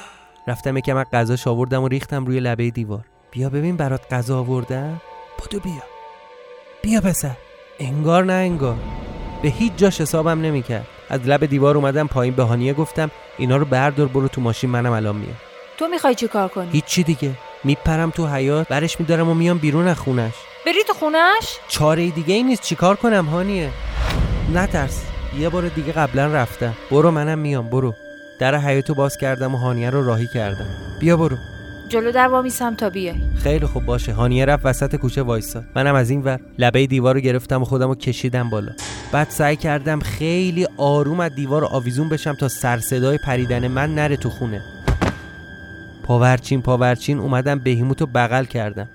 رفتم 0.49 0.77
یکم 0.77 0.97
از 0.97 1.07
غذاش 1.13 1.47
آوردم 1.47 1.83
و 1.83 1.89
ریختم 1.89 2.25
روی 2.27 2.41
لبه 2.41 2.71
دیوار. 2.71 3.05
بیا 3.31 3.51
ببین 3.51 3.77
برات 3.77 4.13
غذا 4.13 4.39
آوردم. 4.39 5.01
بدو 5.39 5.61
بیا. 5.61 5.83
بیا 6.83 7.01
پسر. 7.01 7.37
انگار 7.79 8.25
نه 8.25 8.33
انگار. 8.33 8.77
به 9.43 9.49
هیچ 9.49 9.73
جاش 9.77 10.01
حسابم 10.01 10.41
نمی‌کرد. 10.41 10.87
از 11.11 11.21
لب 11.21 11.47
دیوار 11.47 11.77
اومدم 11.77 12.07
پایین 12.07 12.35
به 12.35 12.43
هانیه 12.43 12.75
گفتم 12.75 13.11
اینا 13.39 13.57
رو 13.57 13.65
بردار 13.65 14.07
برو 14.09 14.29
تو 14.29 14.41
ماشین 14.41 14.71
منم 14.71 14.93
الان 14.93 15.17
میام. 15.17 15.37
تو 15.79 15.89
می‌خوای 15.89 16.15
چی 16.15 16.29
کار 16.29 16.49
کنی؟ 16.49 16.71
هیچی 16.73 17.03
دیگه. 17.03 17.31
میپرم 17.65 18.11
تو 18.11 18.27
حیات 18.27 18.69
برش 18.69 19.01
میدارم 19.01 19.29
و 19.29 19.35
میام 19.35 19.59
بیرون 19.59 19.89
از 19.89 19.99
خونش. 19.99 20.35
بری 20.67 20.85
تو 20.87 20.93
خونش؟ 20.93 21.59
چاره 21.69 22.11
دیگه 22.11 22.35
ای 22.35 22.43
نیست. 22.43 22.63
چیکار 22.63 22.97
کنم 22.97 23.25
هانیه؟ 23.27 23.71
نترس. 24.55 25.05
یه 25.39 25.49
بار 25.49 25.69
دیگه 25.69 25.93
قبلا 25.93 26.27
رفتم. 26.27 26.75
برو 26.91 27.11
منم 27.11 27.39
میام. 27.39 27.71
برو. 27.71 27.95
در 28.43 28.59
حیاتو 28.59 28.95
باز 28.95 29.17
کردم 29.17 29.55
و 29.55 29.59
هانیه 29.59 29.91
رو 29.91 30.07
راهی 30.07 30.27
کردم. 30.35 30.67
بیا 31.01 31.17
برو. 31.17 31.37
جلو 31.89 32.13
در 32.13 32.29
وامیسم 32.29 32.75
تا 32.75 32.91
بیای. 32.91 33.15
خیلی 33.43 33.67
خوب 33.67 33.85
باشه. 33.85 34.13
هانیه 34.13 34.45
رفت 34.45 34.67
وسط 34.67 34.97
کوچه 34.97 35.23
وایساد 35.23 35.65
منم 35.75 35.95
از 35.95 36.11
این 36.11 36.23
ور 36.23 36.41
لبه 36.59 36.87
دیوار 36.87 37.15
رو 37.15 37.21
گرفتم 37.21 37.63
و 37.63 37.65
خودم 37.65 37.89
رو 37.89 37.95
کشیدم 37.95 38.51
بالا. 38.51 38.73
بعد 39.13 39.31
سعی 39.31 39.57
کردم 39.57 40.01
خیلی 40.01 40.67
آروم 40.77 41.21
از 41.21 41.35
دیوار 41.35 41.65
آویزون 41.65 42.09
بشم 42.09 42.35
تا 42.35 42.49
سر 42.49 42.79
صدای 42.79 43.19
پریدن 43.19 43.69
من 43.69 43.95
نره 43.95 44.17
تو 44.17 44.31
خونه. 44.31 44.63
پاورچین 46.05 46.63
پاورچین 46.63 47.19
اومدم 47.19 47.59
بهیموت 47.59 48.01
رو 48.01 48.07
بغل 48.07 48.45
کردم. 48.45 48.89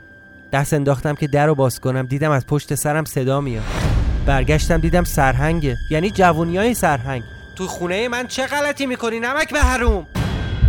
دست 0.54 0.74
انداختم 0.74 1.16
که 1.16 1.28
در 1.28 1.46
رو 1.46 1.56
باز 1.56 1.80
کنم. 1.80 2.06
دیدم 2.06 2.32
از 2.32 2.46
پشت 2.46 2.76
سرم 2.76 3.06
صدا 3.06 3.42
میاد. 3.42 3.64
برگشتم 4.26 4.78
دیدم 4.78 5.04
سرهنگه. 5.04 5.76
یعنی 5.92 6.10
جوونیای 6.12 6.74
سرهنگ. 6.74 7.24
تو 7.58 7.68
خونه 7.68 8.08
من 8.08 8.28
چه 8.28 8.46
غلطی 8.46 8.86
می‌کنی 8.86 9.20
نمک 9.20 9.54
به 9.54 9.60
حروم؟ 9.60 10.08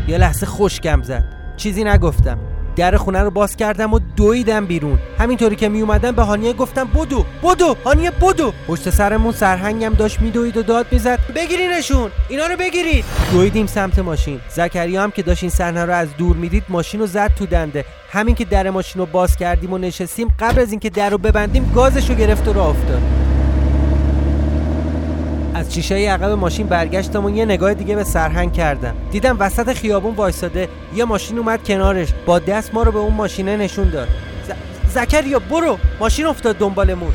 یه 0.08 0.18
لحظه 0.18 0.46
خوشگم 0.46 1.02
زد. 1.02 1.24
چیزی 1.56 1.84
نگفتم. 1.84 2.38
در 2.76 2.96
خونه 2.96 3.20
رو 3.20 3.30
باز 3.30 3.56
کردم 3.56 3.92
و 3.92 3.98
دویدم 4.16 4.66
بیرون. 4.66 4.98
همینطوری 5.18 5.56
که 5.56 5.68
می 5.68 5.80
اومدم 5.80 6.12
به 6.12 6.22
هانیه 6.22 6.52
گفتم 6.52 6.84
بدو 6.84 7.24
بدو 7.42 7.76
هانیه 7.84 8.10
بدو. 8.10 8.52
پشت 8.68 8.90
سرمون 8.90 9.32
سرهنگم 9.32 9.94
داشت 9.94 10.20
میدوید 10.20 10.56
و 10.56 10.62
داد 10.62 10.86
می‌زد. 10.90 11.18
بگیرینشون 11.36 12.10
اینا 12.28 12.46
رو 12.46 12.56
بگیرید. 12.56 13.04
دویدیم 13.32 13.66
سمت 13.66 13.98
ماشین. 13.98 14.40
زکریا 14.48 15.02
هم 15.02 15.10
که 15.10 15.22
داشت 15.22 15.42
این 15.42 15.50
صحنه 15.50 15.84
رو 15.84 15.92
از 15.92 16.08
دور 16.18 16.36
می‌دید 16.36 16.64
ماشین 16.68 17.00
رو 17.00 17.06
زد 17.06 17.30
تو 17.38 17.46
دنده. 17.46 17.84
همین 18.10 18.34
که 18.34 18.44
در 18.44 18.70
ماشین 18.70 19.00
رو 19.00 19.06
باز 19.06 19.36
کردیم 19.36 19.72
و 19.72 19.78
نشستیم 19.78 20.28
قبل 20.38 20.60
از 20.60 20.70
اینکه 20.70 20.90
در 20.90 21.10
رو 21.10 21.18
ببندیم 21.18 21.72
گازش 21.74 22.10
رو 22.10 22.16
گرفت 22.16 22.48
و 22.48 22.52
راه 22.52 22.68
افتاد. 22.68 23.27
از 25.58 25.74
شیشه 25.74 25.94
عقب 25.94 26.30
ماشین 26.30 26.66
برگشتم 26.66 27.24
و 27.24 27.30
یه 27.30 27.44
نگاه 27.44 27.74
دیگه 27.74 27.96
به 27.96 28.04
سرهنگ 28.04 28.52
کردم. 28.52 28.94
دیدم 29.10 29.36
وسط 29.40 29.72
خیابون 29.72 30.14
وایساده 30.14 30.68
یه 30.94 31.04
ماشین 31.04 31.38
اومد 31.38 31.64
کنارش. 31.64 32.08
با 32.26 32.38
دست 32.38 32.74
ما 32.74 32.82
رو 32.82 32.92
به 32.92 32.98
اون 32.98 33.14
ماشینه 33.14 33.56
نشون 33.56 33.90
داد. 33.90 34.08
ز- 34.48 34.94
زکریا 34.94 35.38
برو! 35.38 35.78
ماشین 36.00 36.26
افتاد 36.26 36.56
دنبالمون. 36.56 37.12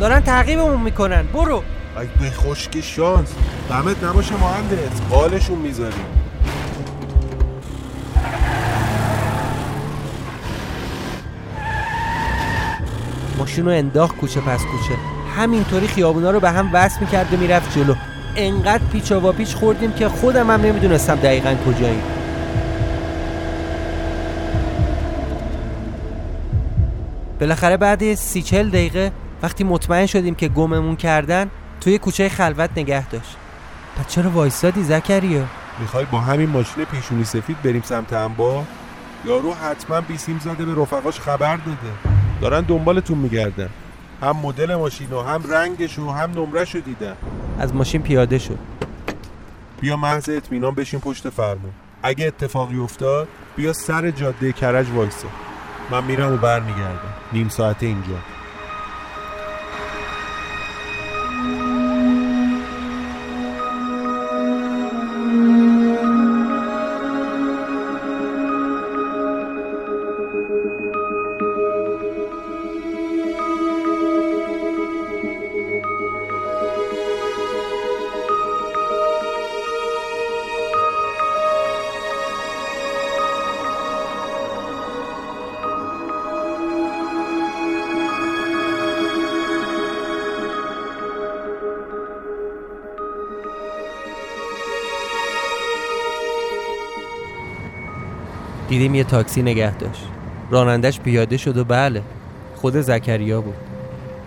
دارن 0.00 0.20
تعقیبمون 0.20 0.80
می‌کنن. 0.80 1.22
برو! 1.22 1.62
ای 2.00 2.06
به 2.20 2.30
خشک 2.30 2.80
شانس. 2.80 3.28
دمت 3.70 4.04
نباشه 4.04 4.34
مهندس. 4.34 5.00
قالشون 5.10 5.58
می‌ذاریم 5.58 6.04
ماشین 13.38 13.64
رو 13.64 13.70
انداخت 13.70 14.16
کوچه 14.16 14.40
پس 14.40 14.60
کوچه. 14.60 14.94
همینطوری 15.36 15.86
خیابونا 15.86 16.30
رو 16.30 16.40
به 16.40 16.50
هم 16.50 16.70
وصل 16.72 17.00
می‌کرد 17.00 17.34
و 17.34 17.36
می‌رفت 17.36 17.78
جلو. 17.78 17.94
انقدر 18.36 18.84
پیچ 18.92 19.12
و 19.12 19.32
پیچ 19.32 19.54
خوردیم 19.54 19.92
که 19.92 20.08
خودم 20.08 20.50
هم 20.50 20.60
نمی‌دونستم 20.60 21.14
دقیقا 21.14 21.54
کجاییم 21.66 22.02
بالاخره 27.40 27.76
بعد 27.76 28.14
سی 28.14 28.42
چل 28.42 28.68
دقیقه 28.68 29.12
وقتی 29.42 29.64
مطمئن 29.64 30.06
شدیم 30.06 30.34
که 30.34 30.48
گممون 30.48 30.96
کردن 30.96 31.50
توی 31.80 31.98
کوچه 31.98 32.28
خلوت 32.28 32.70
نگه 32.76 33.08
داشت. 33.08 33.36
پس 33.96 34.06
چرا 34.08 34.30
وایستادی 34.30 34.82
زکریا؟ 34.82 35.44
می‌خوای 35.80 36.04
با 36.04 36.20
همین 36.20 36.48
ماشین 36.48 36.84
پیشونی 36.84 37.24
سفید 37.24 37.62
بریم 37.62 37.82
سمت 37.84 38.12
انبار 38.12 38.64
یارو 39.26 39.54
حتما 39.54 40.00
بیسیم 40.00 40.40
زده 40.44 40.64
به 40.64 40.82
رفقاش 40.82 41.20
خبر 41.20 41.56
داده. 41.56 41.78
دارن 42.40 42.60
دنبالتون 42.60 43.18
میگردن. 43.18 43.68
هم 44.22 44.36
مدل 44.36 44.74
ماشین 44.74 45.12
و 45.12 45.22
هم 45.22 45.42
رنگش 45.52 45.98
و 45.98 46.10
هم 46.10 46.30
نمرش 46.30 46.74
رو 46.74 46.80
دیدن 46.80 47.16
از 47.58 47.74
ماشین 47.74 48.02
پیاده 48.02 48.38
شد. 48.38 48.58
بیا 49.80 49.96
محض 49.96 50.28
اطمینان 50.28 50.74
بشین 50.74 51.00
پشت 51.00 51.30
فرمون. 51.30 51.72
اگه 52.02 52.26
اتفاقی 52.26 52.78
افتاد 52.78 53.28
بیا 53.56 53.72
سر 53.72 54.10
جاده 54.10 54.52
کرج 54.52 54.90
وایسا. 54.90 55.28
من 55.90 56.04
میرم 56.04 56.32
و 56.32 56.36
برمیگردم. 56.36 57.14
نیم 57.32 57.48
ساعته 57.48 57.86
اینجا. 57.86 58.16
دیدیم 98.70 98.94
یه 98.94 99.04
تاکسی 99.04 99.42
نگه 99.42 99.76
داشت. 99.76 100.02
رانندش 100.50 101.00
پیاده 101.00 101.36
شد 101.36 101.56
و 101.56 101.64
بله 101.64 102.02
خود 102.56 102.80
زکریا 102.80 103.40
بود. 103.40 103.54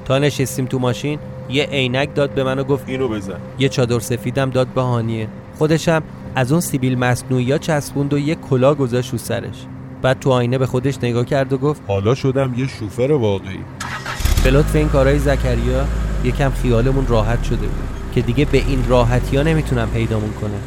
تا 0.05 0.19
نشستیم 0.19 0.65
تو 0.65 0.79
ماشین 0.79 1.19
یه 1.49 1.63
عینک 1.63 2.15
داد 2.15 2.29
به 2.29 2.43
من 2.43 2.59
و 2.59 2.63
گفت 2.63 2.89
اینو 2.89 3.07
بزن. 3.07 3.39
یه 3.59 3.69
چادر 3.69 3.99
سفیدم 3.99 4.49
داد 4.49 4.67
به 4.67 4.81
هانیه. 4.81 5.27
خودشم 5.57 6.03
از 6.35 6.51
اون 6.51 6.61
سیبیل 6.61 6.97
مصنوعی 6.97 7.59
چسبوند 7.59 8.13
و 8.13 8.17
یه 8.17 8.35
کلا 8.35 8.75
گذاشت 8.75 9.11
رو 9.11 9.17
سرش. 9.17 9.65
بعد 10.01 10.19
تو 10.19 10.31
آینه 10.31 10.57
به 10.57 10.65
خودش 10.65 10.97
نگاه 11.03 11.25
کرد 11.25 11.53
و 11.53 11.57
گفت 11.57 11.81
حالا 11.87 12.15
شدم 12.15 12.53
یه 12.57 12.67
شوفر 12.67 13.11
واقعی. 13.11 13.59
به 14.43 14.51
لطف 14.51 14.75
این 14.75 14.89
کارهای 14.89 15.19
زکریا 15.19 15.85
یکم 16.23 16.49
خیالمون 16.49 17.07
راحت 17.07 17.43
شده 17.43 17.55
بود 17.55 17.87
که 18.15 18.21
دیگه 18.21 18.45
به 18.45 18.57
این 18.57 18.83
راحتی 18.87 19.37
ها 19.37 19.43
نمی‌تونم 19.43 19.89
پیدامون 19.89 20.33
کنه. 20.41 20.57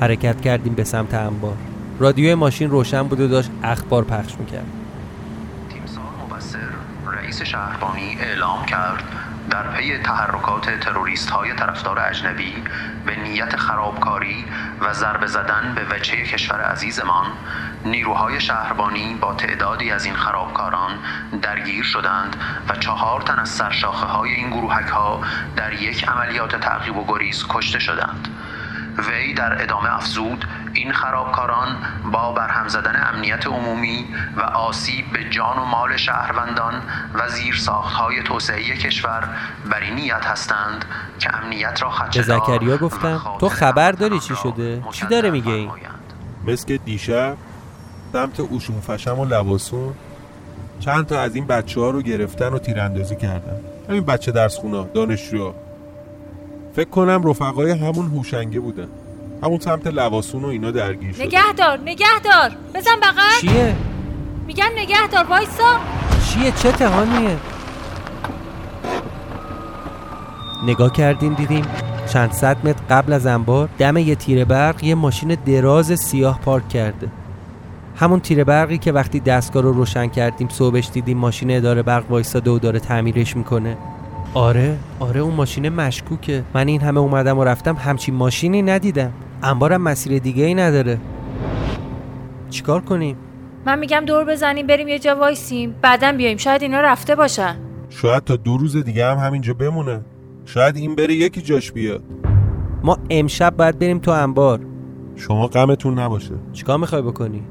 حرکت 0.00 0.40
کردیم 0.40 0.74
به 0.74 0.84
سمت 0.84 1.14
انبار. 1.14 1.56
رادیوی 2.00 2.34
ماشین 2.34 2.70
روشن 2.70 3.02
بود 3.02 3.20
و 3.20 3.28
داشت 3.28 3.50
اخبار 3.62 4.04
پخش 4.04 4.34
می‌کرد. 4.38 4.66
تیمسار 5.72 6.04
مبصر 6.24 6.58
رئیس 7.06 7.42
شهربانی 7.42 8.16
اعلام 8.20 8.64
کرد 8.64 9.02
در 9.50 9.62
پی 9.62 9.98
تحرکات 9.98 10.70
تروریست 10.80 11.30
های 11.30 11.54
طرفدار 11.54 11.98
اجنبی 11.98 12.54
به 13.06 13.16
نیت 13.16 13.56
خرابکاری 13.56 14.44
و 14.80 14.92
ضربه 14.92 15.26
زدن 15.26 15.72
به 15.74 15.96
وجه 15.96 16.22
کشور 16.22 16.60
عزیزمان 16.60 17.26
نیروهای 17.84 18.40
شهربانی 18.40 19.14
با 19.20 19.34
تعدادی 19.34 19.90
از 19.90 20.04
این 20.04 20.14
خرابکاران 20.14 20.90
درگیر 21.42 21.84
شدند 21.84 22.36
و 22.68 22.76
چهار 22.76 23.20
تن 23.20 23.38
از 23.38 23.48
سرشاخه 23.48 24.06
های 24.06 24.30
این 24.30 24.50
گروهک 24.50 24.86
ها 24.86 25.20
در 25.56 25.72
یک 25.72 26.08
عملیات 26.08 26.56
تعقیب 26.56 26.96
و 26.96 27.04
گریز 27.08 27.44
کشته 27.48 27.78
شدند. 27.78 28.28
وی 28.98 29.34
در 29.34 29.62
ادامه 29.62 29.94
افزود 29.94 30.44
این 30.74 30.92
خرابکاران 30.92 31.76
با 32.12 32.32
برهم 32.32 32.68
زدن 32.68 33.08
امنیت 33.14 33.46
عمومی 33.46 34.06
و 34.36 34.40
آسیب 34.40 35.12
به 35.12 35.30
جان 35.30 35.58
و 35.58 35.64
مال 35.64 35.96
شهروندان 35.96 36.74
و 37.14 37.28
زیرساختهای 37.28 38.22
توسعه 38.22 38.76
کشور 38.76 39.28
بر 39.70 39.80
این 39.80 39.94
نیت 39.94 40.24
هستند 40.24 40.84
که 41.18 41.36
امنیت 41.36 41.82
را 41.82 41.90
خدشه‌دار 41.90 42.40
به 42.40 42.44
زکریا 42.46 42.76
گفتم، 42.76 43.20
تو 43.40 43.48
خبر 43.48 43.92
داری 43.92 44.20
چی 44.20 44.36
شده؟ 44.36 44.82
چی 44.92 45.06
داره 45.06 45.30
میگه 45.30 45.52
این؟ 45.52 45.70
مثل 46.46 46.66
که 46.66 46.78
دیشب 46.78 47.36
سمت 48.12 48.40
اوشون 48.40 48.80
فشم 48.80 49.18
و 49.18 49.24
لباسون 49.24 49.94
چند 50.80 51.06
تا 51.06 51.20
از 51.20 51.34
این 51.34 51.46
بچه 51.46 51.80
ها 51.80 51.90
رو 51.90 52.02
گرفتن 52.02 52.48
و 52.48 52.58
تیراندازی 52.58 53.16
کردن 53.16 53.60
همین 53.88 54.04
بچه 54.04 54.32
درس 54.32 54.56
خونا 54.56 54.82
دانشجو 54.82 55.52
فکر 56.76 56.90
کنم 56.90 57.28
رفقای 57.28 57.70
همون 57.70 58.06
هوشنگه 58.06 58.60
بودن 58.60 58.88
همون 59.42 59.58
سمت 59.58 59.86
لواسون 59.86 60.44
و 60.44 60.48
اینا 60.48 60.70
درگیر 60.70 61.12
شده. 61.12 61.24
نگهدار 61.24 61.78
نگهدار. 61.84 62.50
بزن 62.74 62.96
بغل. 63.02 63.40
چیه؟ 63.40 63.76
میگم 64.46 64.70
نگهدار 64.76 65.24
وایسا. 65.24 65.78
چیه؟ 66.28 66.50
چه 66.50 66.72
تهانیه؟ 66.72 67.36
نگاه 70.66 70.92
کردیم 70.92 71.34
دیدیم 71.34 71.64
چند 72.12 72.32
صد 72.32 72.66
متر 72.66 72.82
قبل 72.90 73.12
از 73.12 73.26
انبار 73.26 73.68
دم 73.78 73.96
یه 73.96 74.14
تیر 74.14 74.44
برق 74.44 74.84
یه 74.84 74.94
ماشین 74.94 75.36
دراز 75.46 76.00
سیاه 76.00 76.40
پارک 76.40 76.68
کرده. 76.68 77.08
همون 77.96 78.20
تیر 78.20 78.44
برقی 78.44 78.78
که 78.78 78.92
وقتی 78.92 79.20
دستگاه 79.20 79.62
رو 79.62 79.72
روشن 79.72 80.06
کردیم 80.06 80.48
صبحش 80.48 80.90
دیدیم 80.92 81.18
ماشین 81.18 81.56
اداره 81.56 81.82
برق 81.82 82.10
وایستاده 82.10 82.50
و 82.50 82.58
داره 82.58 82.78
تعمیرش 82.78 83.36
می‌کنه. 83.36 83.76
آره 84.34 84.76
آره 85.00 85.20
اون 85.20 85.34
ماشین 85.34 85.68
مشکوکه. 85.68 86.44
من 86.54 86.68
این 86.68 86.80
همه 86.80 87.00
اومدم 87.00 87.38
و 87.38 87.44
رفتم 87.44 87.76
همچین 87.76 88.14
ماشینی 88.14 88.62
ندیدم. 88.62 89.12
انبارم 89.42 89.82
مسیر 89.82 90.18
دیگه 90.18 90.44
ای 90.44 90.54
نداره. 90.54 90.98
چیکار 92.50 92.80
کنیم؟ 92.80 93.16
من 93.66 93.78
میگم 93.78 94.02
دور 94.06 94.24
بزنیم 94.24 94.66
بریم 94.66 94.88
یه 94.88 94.98
جا 94.98 95.16
وایسیم. 95.16 95.74
بعدا 95.82 96.12
بیایم. 96.12 96.36
شاید 96.36 96.62
اینا 96.62 96.80
رفته 96.80 97.14
باشن. 97.14 97.56
شاید 97.88 98.24
تا 98.24 98.36
دو 98.36 98.56
روز 98.56 98.76
دیگه 98.76 99.06
هم 99.06 99.18
همینجا 99.18 99.54
بمونه. 99.54 100.00
شاید 100.44 100.76
این 100.76 100.94
بره 100.94 101.14
یکی 101.14 101.42
جاش 101.42 101.72
بیاد. 101.72 102.02
ما 102.84 102.98
امشب 103.10 103.56
باید 103.56 103.78
بریم 103.78 103.98
تو 103.98 104.10
انبار. 104.10 104.60
شما 105.16 105.46
غمتون 105.46 105.98
نباشه. 105.98 106.34
چیکار 106.52 106.78
می‌خوای 106.78 107.02
بکنی؟ 107.02 107.42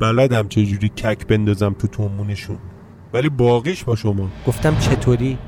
بلدم 0.00 0.48
چجوری 0.48 0.88
کک 0.88 1.26
بندازم 1.26 1.72
تو 1.78 1.88
تومونشون 1.88 2.58
ولی 3.12 3.28
باقیش 3.28 3.84
با 3.84 3.96
شما. 3.96 4.28
گفتم 4.46 4.76
چطوری؟ 4.78 5.38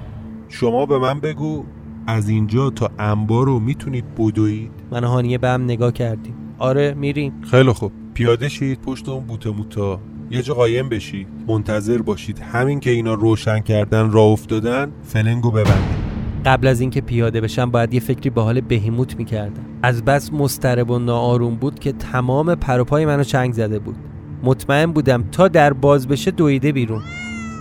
شما 0.49 0.87
به 0.87 0.99
من 0.99 1.21
بگو. 1.21 1.65
از 2.07 2.29
اینجا 2.29 2.71
تا 2.71 2.91
انبار 2.99 3.47
رو 3.47 3.61
می‌تونید 3.61 4.15
بدوید؟ 4.15 4.71
من 4.91 5.05
و 5.05 5.07
هانیه 5.07 5.39
به 5.39 5.49
هم 5.49 5.65
نگاه 5.65 5.93
کردیم. 5.93 6.35
آره 6.59 6.95
میریم. 6.95 7.33
خیلی 7.51 7.73
خوب. 7.73 7.93
پیاده 8.15 8.49
شید 8.49 8.81
پشت 8.81 9.09
اون 9.09 9.25
بوته 9.25 9.51
موتا. 9.51 10.01
یه 10.31 10.43
جا 10.43 10.55
قایم 10.55 10.89
بشید. 10.89 11.27
منتظر 11.49 11.99
باشید. 11.99 12.39
همین 12.39 12.81
که 12.81 12.91
اینا 12.91 13.15
روشن 13.15 13.61
کردن 13.61 14.11
راه 14.11 14.27
افتادن 14.27 14.93
فلنگو 15.03 15.51
ببندید. 15.51 16.01
قبل 16.47 16.67
از 16.67 16.81
اینکه 16.81 17.01
پیاده 17.01 17.41
بشم 17.41 17.71
باید 17.71 17.95
یه 17.95 18.01
فکری 18.01 18.31
به 18.31 18.43
حال 18.43 18.61
بهیموت 18.61 19.17
می‌کردم. 19.17 19.63
از 19.83 20.05
بس 20.05 20.33
مضطرب 20.33 20.91
و 20.91 20.99
ناآروم 20.99 21.55
بود 21.55 21.79
که 21.79 21.93
تمام 21.93 22.55
پروپای 22.55 23.07
منو 23.07 23.25
چنگ 23.25 23.53
زده 23.53 23.79
بود. 23.79 23.97
مطمئن 24.43 24.93
بودم 24.93 25.25
تا 25.33 25.49
در 25.49 25.73
باز 25.73 26.09
بشه 26.09 26.31
دویده 26.31 26.73
بیرون. 26.73 27.03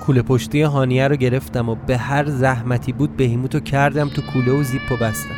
کوله 0.09 0.21
پشتی 0.21 0.61
هانیه 0.61 1.07
رو 1.07 1.15
گرفتم 1.15 1.69
و 1.69 1.75
به 1.75 1.97
هر 1.97 2.25
زحمتی 2.25 2.91
بود 2.91 3.17
بهیموتو 3.17 3.59
کردم 3.59 4.09
تو 4.09 4.21
کوله 4.21 4.51
و 4.51 4.63
زیپ 4.63 4.91
و 4.91 4.95
بستم. 4.95 5.35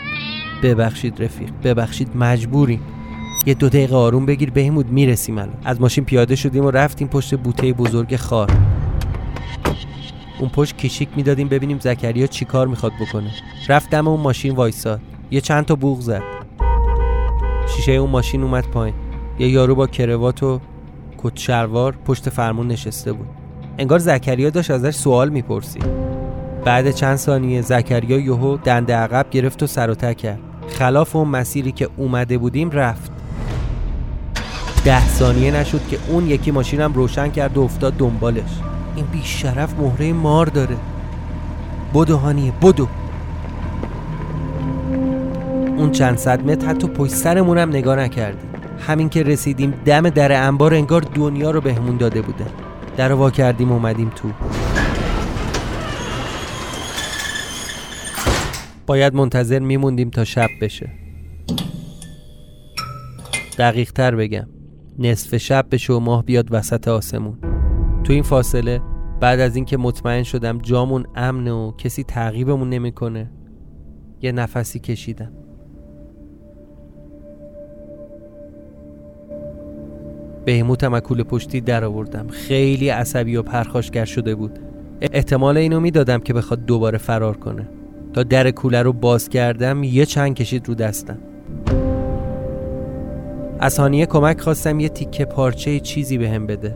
ببخشید 0.63 1.23
رفیق 1.23 1.49
ببخشید 1.63 2.17
مجبوریم. 2.17 2.81
یه 3.45 3.53
دو 3.53 3.69
دقیقه 3.69 3.95
آروم 3.95 4.25
بگیر 4.25 4.51
بهیموت 4.51 4.85
می‌رسیم 4.85 5.37
الان. 5.37 5.53
از 5.63 5.81
ماشین 5.81 6.05
پیاده 6.05 6.35
شدیم 6.35 6.65
و 6.65 6.71
رفتیم 6.71 7.07
پشت 7.07 7.35
بوته 7.35 7.73
بزرگ 7.73 8.15
خار. 8.15 8.51
اون 10.39 10.49
پشت 10.49 10.77
کشیک 10.77 11.09
می‌دادیم 11.15 11.47
ببینیم 11.47 11.79
زکریا 11.79 12.27
چی 12.27 12.45
کار 12.45 12.67
می‌خواد 12.67 12.91
بکنه. 13.01 13.31
رفتم 13.69 14.07
اون 14.07 14.19
ماشین 14.19 14.55
وایساد. 14.55 15.01
یه 15.31 15.41
چند 15.41 15.65
تا 15.65 15.75
بوغ 15.75 15.99
زد. 15.99 16.23
شیشه 17.75 17.91
اون 17.91 18.09
ماشین 18.09 18.43
اومد 18.43 18.67
پایین. 18.67 18.95
یه 19.39 19.47
یارو 19.47 19.75
با 19.75 19.87
کروات 19.87 20.43
و 20.43 20.59
کت 21.17 21.51
پشت 22.05 22.29
فرمون 22.29 22.67
نشسته 22.67 23.13
بود. 23.13 23.40
انگار 23.77 23.99
زکریا 23.99 24.49
داشت 24.49 24.71
ازش 24.71 24.95
سوال 24.95 25.29
می‌پرسید 25.29 25.85
بعد 26.65 26.91
چند 26.91 27.15
ثانیه 27.15 27.61
زکریا 27.61 28.19
یهو 28.19 28.57
دنده 28.57 28.95
عقب 28.95 29.25
گرفت 29.31 29.63
و 29.63 29.67
سر 29.67 29.89
و 29.89 29.95
کرد. 30.13 30.39
خلاف 30.67 31.15
اون 31.15 31.27
مسیری 31.27 31.71
که 31.71 31.89
اومده 31.97 32.37
بودیم 32.37 32.71
رفت. 32.71 33.11
ده 34.85 35.07
ثانیه 35.07 35.51
نشد 35.51 35.87
که 35.89 35.97
اون 36.07 36.27
یکی 36.27 36.51
ماشینم 36.51 36.93
روشن 36.93 37.27
کرد 37.27 37.57
و 37.57 37.61
افتاد 37.61 37.93
دنبالش. 37.97 38.59
این 38.95 39.05
بیشرف 39.05 39.73
مهره 39.79 40.13
مار 40.13 40.45
داره. 40.45 40.77
بدو 41.93 42.17
هانیه 42.17 42.53
بدو. 42.61 42.87
اون 45.77 45.91
چند 45.91 46.17
صد 46.17 46.45
متر 46.45 46.67
حتی 46.67 46.87
پشت 46.87 47.13
سرمونم 47.13 47.69
نگاه 47.69 47.95
نکردیم 47.95 48.49
همین 48.87 49.09
که 49.09 49.23
رسیدیم 49.23 49.73
دم 49.85 50.09
در 50.09 50.47
انبار 50.47 50.73
انگار 50.73 51.01
دنیا 51.01 51.51
رو 51.51 51.61
بهمون 51.61 51.97
داده 51.97 52.21
بوده. 52.21 52.45
در 53.01 53.13
وا 53.13 53.29
کردیم 53.29 53.71
اومدیم 53.71 54.09
تو. 54.09 54.31
باید 58.87 59.13
منتظر 59.15 59.59
میموندیم 59.59 60.09
تا 60.09 60.23
شب 60.23 60.47
بشه. 60.61 60.89
دقیق 63.57 63.91
تر 63.91 64.15
بگم 64.15 64.47
نصف 64.99 65.37
شب 65.37 65.65
بشه 65.71 65.93
و 65.93 65.99
ماه 65.99 66.25
بیاد 66.25 66.47
وسط 66.51 66.87
آسمون. 66.87 67.37
تو 68.03 68.13
این 68.13 68.23
فاصله 68.23 68.81
بعد 69.21 69.39
از 69.39 69.55
اینکه 69.55 69.77
مطمئن 69.77 70.23
شدم 70.23 70.57
جامون 70.57 71.05
امنه 71.15 71.51
و 71.51 71.71
کسی 71.77 72.03
تعقیبمون 72.03 72.69
نمی‌کنه 72.69 73.31
یه 74.21 74.31
نفسی 74.31 74.79
کشیدم. 74.79 75.40
بهموتم 80.45 80.93
از 80.93 81.01
کوله 81.01 81.23
پشتی 81.23 81.61
در 81.61 81.83
آوردم 81.83 82.27
خیلی 82.27 82.89
عصبی 82.89 83.35
و 83.35 83.41
پرخاشگر 83.41 84.05
شده 84.05 84.35
بود. 84.35 84.59
احتمال 85.01 85.57
اینو 85.57 85.79
می‌دادم 85.79 86.19
که 86.19 86.33
بخواد 86.33 86.65
دوباره 86.65 86.97
فرار 86.97 87.37
کنه. 87.37 87.67
تا 88.13 88.23
در 88.23 88.51
کوله 88.51 88.81
رو 88.81 88.93
باز 88.93 89.29
کردم 89.29 89.83
یه 89.83 90.05
چند 90.05 90.33
کشید 90.33 90.67
رو 90.67 90.75
دستم. 90.75 91.17
از 93.59 93.79
هانیه 93.79 94.05
کمک 94.05 94.41
خواستم 94.41 94.79
یه 94.79 94.89
تیکه 94.89 95.25
پارچه 95.25 95.79
چیزی 95.79 96.17
بهم 96.17 96.33
هم 96.33 96.47
بده. 96.47 96.75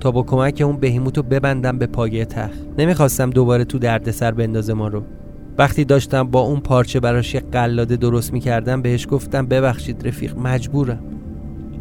تا 0.00 0.10
با 0.10 0.22
کمک 0.22 0.62
اون 0.66 0.76
بهیموتو 0.76 1.22
ببندم 1.22 1.78
به 1.78 1.86
پایه 1.86 2.24
تخت. 2.24 2.58
نمی‌خواستم 2.78 3.30
دوباره 3.30 3.64
تو 3.64 3.78
دردسر 3.78 4.30
بندازه 4.30 4.72
ما 4.72 4.88
رو. 4.88 5.02
وقتی 5.58 5.84
داشتم 5.84 6.22
با 6.22 6.40
اون 6.40 6.60
پارچه 6.60 7.00
براش 7.00 7.34
یه 7.34 7.42
قلاده 7.52 7.96
درست 7.96 8.32
می‌کردم 8.32 8.82
بهش 8.82 9.06
گفتم 9.10 9.46
ببخشید 9.46 10.08
رفیق 10.08 10.38
مجبورم. 10.38 11.02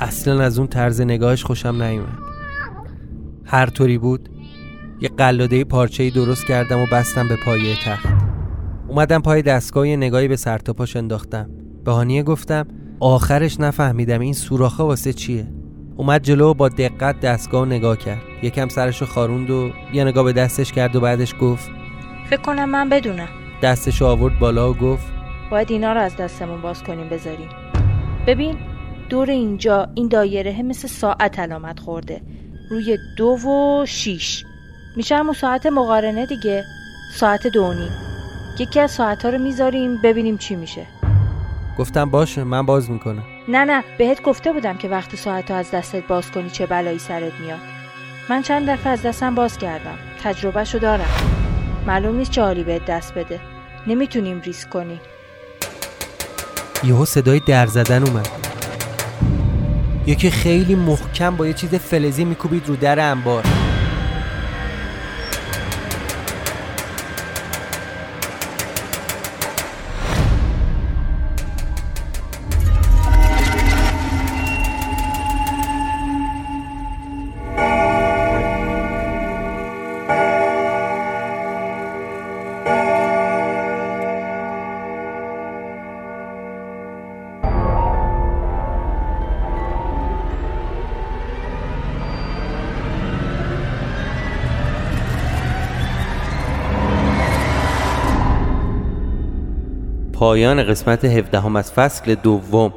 اصلا 0.02 0.44
از 0.44 0.60
اون 0.60 0.68
طرز 0.68 1.02
نگاهش 1.02 1.44
خوشم 1.44 1.84
نیومد. 1.84 2.18
هر 3.46 3.66
طوری 3.66 3.98
بود 3.98 4.30
یه 5.02 5.10
قلاده 5.10 5.64
پارچه 5.64 6.10
درست 6.10 6.46
کردم 6.46 6.80
و 6.80 6.86
بستم 6.92 7.28
به 7.28 7.36
پایه 7.46 7.76
تخت. 7.86 8.08
اومدم 8.88 9.22
پای 9.22 9.42
دستگاه 9.42 9.88
یه 9.88 9.98
نگاهی 9.98 10.28
به 10.28 10.36
سرتاپاش 10.36 10.96
انداختم. 10.96 11.50
به 11.86 11.92
هانیه 11.92 12.24
گفتم 12.24 12.68
آخرش 13.00 13.60
نفهمیدم 13.60 14.20
این 14.20 14.34
سوراخه 14.34 14.84
واسه 14.84 15.14
چیه. 15.14 15.48
اومد 15.98 16.24
جلو 16.24 16.50
و 16.50 16.54
با 16.54 16.70
دقت 16.70 17.20
دستگاه 17.20 17.66
نگاه 17.66 17.98
کرد. 17.98 18.22
یکم 18.44 18.68
سرشو 18.68 19.06
خاروند 19.06 19.50
و 19.50 19.70
یه 19.94 20.04
نگاه 20.04 20.24
به 20.24 20.34
دستش 20.34 20.72
کرد 20.72 20.96
و 20.96 21.00
بعدش 21.00 21.36
گفت 21.42 21.70
فکر 22.30 22.42
کنم 22.42 22.70
من 22.70 22.90
بدونم. 22.90 23.30
دستشو 23.64 24.06
آورد 24.06 24.40
بالا 24.40 24.72
و 24.72 24.74
گفت 24.74 25.06
باید 25.52 25.72
اینا 25.72 25.94
رو 25.94 26.00
از 26.00 26.16
دستمون 26.16 26.62
باز 26.62 26.84
کنیم 26.84 27.10
بذاریم. 27.10 27.50
ببین 28.28 28.58
دور 29.12 29.30
اینجا 29.30 29.88
این 29.96 30.08
دایره 30.08 30.62
مثل 30.62 30.88
ساعت 30.88 31.40
علامت 31.40 31.80
خورده. 31.80 32.22
روی 32.70 32.98
دو 33.18 33.26
و 33.26 33.86
شیش. 33.86 34.44
میشه 34.96 35.16
همون 35.16 35.34
ساعت 35.34 35.66
مقارنه 35.66 36.26
دیگه. 36.26 36.64
ساعت 37.16 37.48
دو 37.48 37.74
نیم. 37.74 37.92
یکی 38.60 38.80
از 38.80 38.92
ساعت 38.92 39.26
ها 39.26 39.30
رو 39.30 39.38
می‌ذاریم 39.38 40.02
ببینیم 40.02 40.38
چی 40.38 40.56
میشه. 40.56 40.86
گفتم 41.78 42.10
باشه 42.10 42.44
من 42.44 42.66
باز 42.66 42.90
می‌کنم. 42.90 43.24
نه 43.48 43.66
نه 43.66 43.84
بهت 43.98 44.24
گفته 44.24 44.54
بودم 44.54 44.78
که 44.78 44.88
وقتی 44.88 45.18
ساعت 45.18 45.52
از 45.52 45.72
دستت 45.72 46.08
باز 46.08 46.32
کنی 46.32 46.50
چه 46.50 46.66
بلایی 46.66 47.00
سرت 47.00 47.34
میاد. 47.40 47.60
من 48.30 48.42
چند 48.42 48.70
دفعه 48.70 48.94
از 48.94 49.02
دستم 49.02 49.36
باز 49.36 49.58
کردم. 49.58 49.98
تجربهشو 50.24 50.78
دارم. 50.78 51.10
معلوم 51.88 52.16
نیست 52.16 52.32
چه 52.32 52.42
حالی 52.42 52.64
بهت 52.64 52.86
دست 52.86 53.14
بده. 53.14 53.40
نمی‌تونیم 53.88 54.42
ریسک 54.42 54.70
کنیم. 54.70 55.00
یهو 56.84 57.06
صدای 57.06 57.40
در 57.40 57.68
زدن 57.68 58.04
اومد. 58.04 58.51
یکی 60.06 60.32
خیلی 60.32 60.76
محکم 60.76 61.36
با 61.36 61.48
یه 61.48 61.54
چیز 61.54 61.76
فلزی 61.76 62.26
میکوبید 62.26 62.68
رو 62.68 62.76
در 62.76 63.12
انبار. 63.12 63.61
پایان 100.22 100.64
قسمت 100.64 101.06
17 101.06 101.40
هم 101.40 101.56
از 101.56 101.72
فصل 101.72 102.16
دوم. 102.16 102.74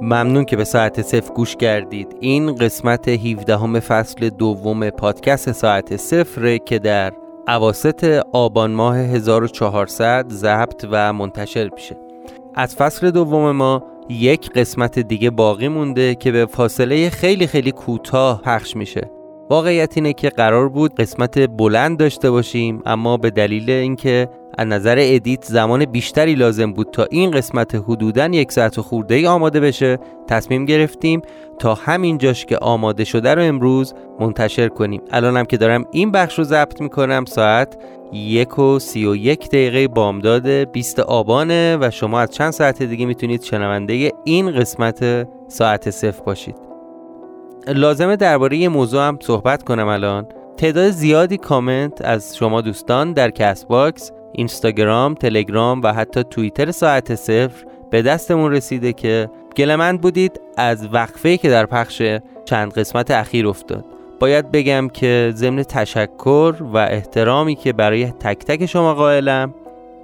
ممنون 0.00 0.44
که 0.44 0.56
به 0.56 0.64
ساعت 0.64 1.02
صفر 1.02 1.32
گوش 1.34 1.56
کردید. 1.56 2.16
این 2.20 2.54
قسمت 2.54 3.08
17 3.08 3.56
همه 3.56 3.80
فصل 3.80 4.28
دوم 4.28 4.90
پادکست 4.90 5.52
ساعت 5.52 5.96
صفر 5.96 6.56
که 6.56 6.78
در 6.78 7.12
عواست 7.46 8.04
آبان 8.32 8.70
ماه 8.70 8.96
1400 8.96 10.26
ضبط 10.28 10.86
و 10.90 11.12
منتشر 11.12 11.70
میشه. 11.74 11.96
از 12.54 12.76
فصل 12.76 13.10
دوم 13.10 13.50
ما 13.50 13.91
یک 14.08 14.50
قسمت 14.50 14.98
دیگه 14.98 15.30
باقی 15.30 15.68
مونده 15.68 16.14
که 16.14 16.32
به 16.32 16.46
فاصله 16.46 17.10
خیلی 17.10 17.46
خیلی 17.46 17.72
کوتاه 17.72 18.42
پخش 18.42 18.76
میشه. 18.76 19.10
واقعیت 19.50 19.92
اینه 19.96 20.12
که 20.12 20.28
قرار 20.28 20.68
بود 20.68 20.94
قسمت 20.94 21.38
بلند 21.38 21.98
داشته 21.98 22.30
باشیم 22.30 22.82
اما 22.86 23.16
به 23.16 23.30
دلیل 23.30 23.70
اینکه 23.70 24.28
از 24.58 24.66
نظر 24.66 24.96
ادیت 25.00 25.44
زمان 25.44 25.84
بیشتری 25.84 26.34
لازم 26.34 26.72
بود 26.72 26.88
تا 26.92 27.06
این 27.10 27.30
قسمت 27.30 27.74
حدودا 27.74 28.26
یک 28.26 28.52
ساعت 28.52 28.78
و 28.78 28.82
خورده 28.82 29.14
ای 29.14 29.26
آماده 29.26 29.60
بشه 29.60 29.98
تصمیم 30.28 30.64
گرفتیم 30.64 31.22
تا 31.58 31.74
همین 31.74 32.18
جاش 32.18 32.46
که 32.46 32.58
آماده 32.58 33.04
شده 33.04 33.34
رو 33.34 33.42
امروز 33.42 33.94
منتشر 34.20 34.68
کنیم. 34.68 35.00
الانم 35.10 35.44
که 35.44 35.56
دارم 35.56 35.84
این 35.90 36.10
بخش 36.10 36.38
رو 36.38 36.44
ضبط 36.44 36.80
می‌کنم 36.80 37.24
ساعت 37.24 37.78
یک 38.12 38.58
و 38.58 38.78
سی 38.78 39.06
و 39.06 39.16
یک 39.16 39.48
دقیقه 39.48 39.88
بامداد 39.88 40.48
20 40.48 41.00
آبانه 41.00 41.78
و 41.80 41.90
شما 41.90 42.20
از 42.20 42.30
چند 42.30 42.50
ساعت 42.50 42.82
دیگه 42.82 43.06
می‌تونید 43.06 43.42
شنونده 43.42 44.12
این 44.24 44.50
قسمت 44.50 45.28
ساعت 45.48 45.90
صفر 45.90 46.22
باشید. 46.22 46.56
لازمه 47.68 48.16
درباره 48.16 48.56
یه 48.56 48.68
موضوع 48.68 49.02
هم 49.08 49.18
صحبت 49.22 49.62
کنم 49.62 49.88
الان. 49.88 50.26
تعداد 50.56 50.90
زیادی 50.90 51.36
کامنت 51.36 52.04
از 52.04 52.36
شما 52.36 52.60
دوستان 52.60 53.12
در 53.12 53.30
Castbox 53.30 54.12
اینستاگرام، 54.32 55.14
تلگرام 55.14 55.82
و 55.82 55.92
حتی 55.92 56.24
توییتر 56.24 56.70
ساعت 56.70 57.14
صفر 57.14 57.64
به 57.90 58.02
دستمون 58.02 58.52
رسیده 58.52 58.92
که 58.92 59.30
گله‌مند 59.56 60.00
بودید 60.00 60.40
از 60.56 60.88
وقفه‌ای 60.92 61.36
که 61.36 61.50
در 61.50 61.66
پخش 61.66 62.02
چند 62.44 62.72
قسمت 62.72 63.10
اخیر 63.10 63.46
افتاد. 63.46 63.84
باید 64.20 64.50
بگم 64.50 64.88
که 64.88 65.32
ضمن 65.34 65.62
تشکر 65.62 66.54
و 66.60 66.76
احترامی 66.76 67.54
که 67.54 67.72
برای 67.72 68.06
تک 68.06 68.38
تک 68.38 68.66
شما 68.66 68.94
قائلم 68.94 69.54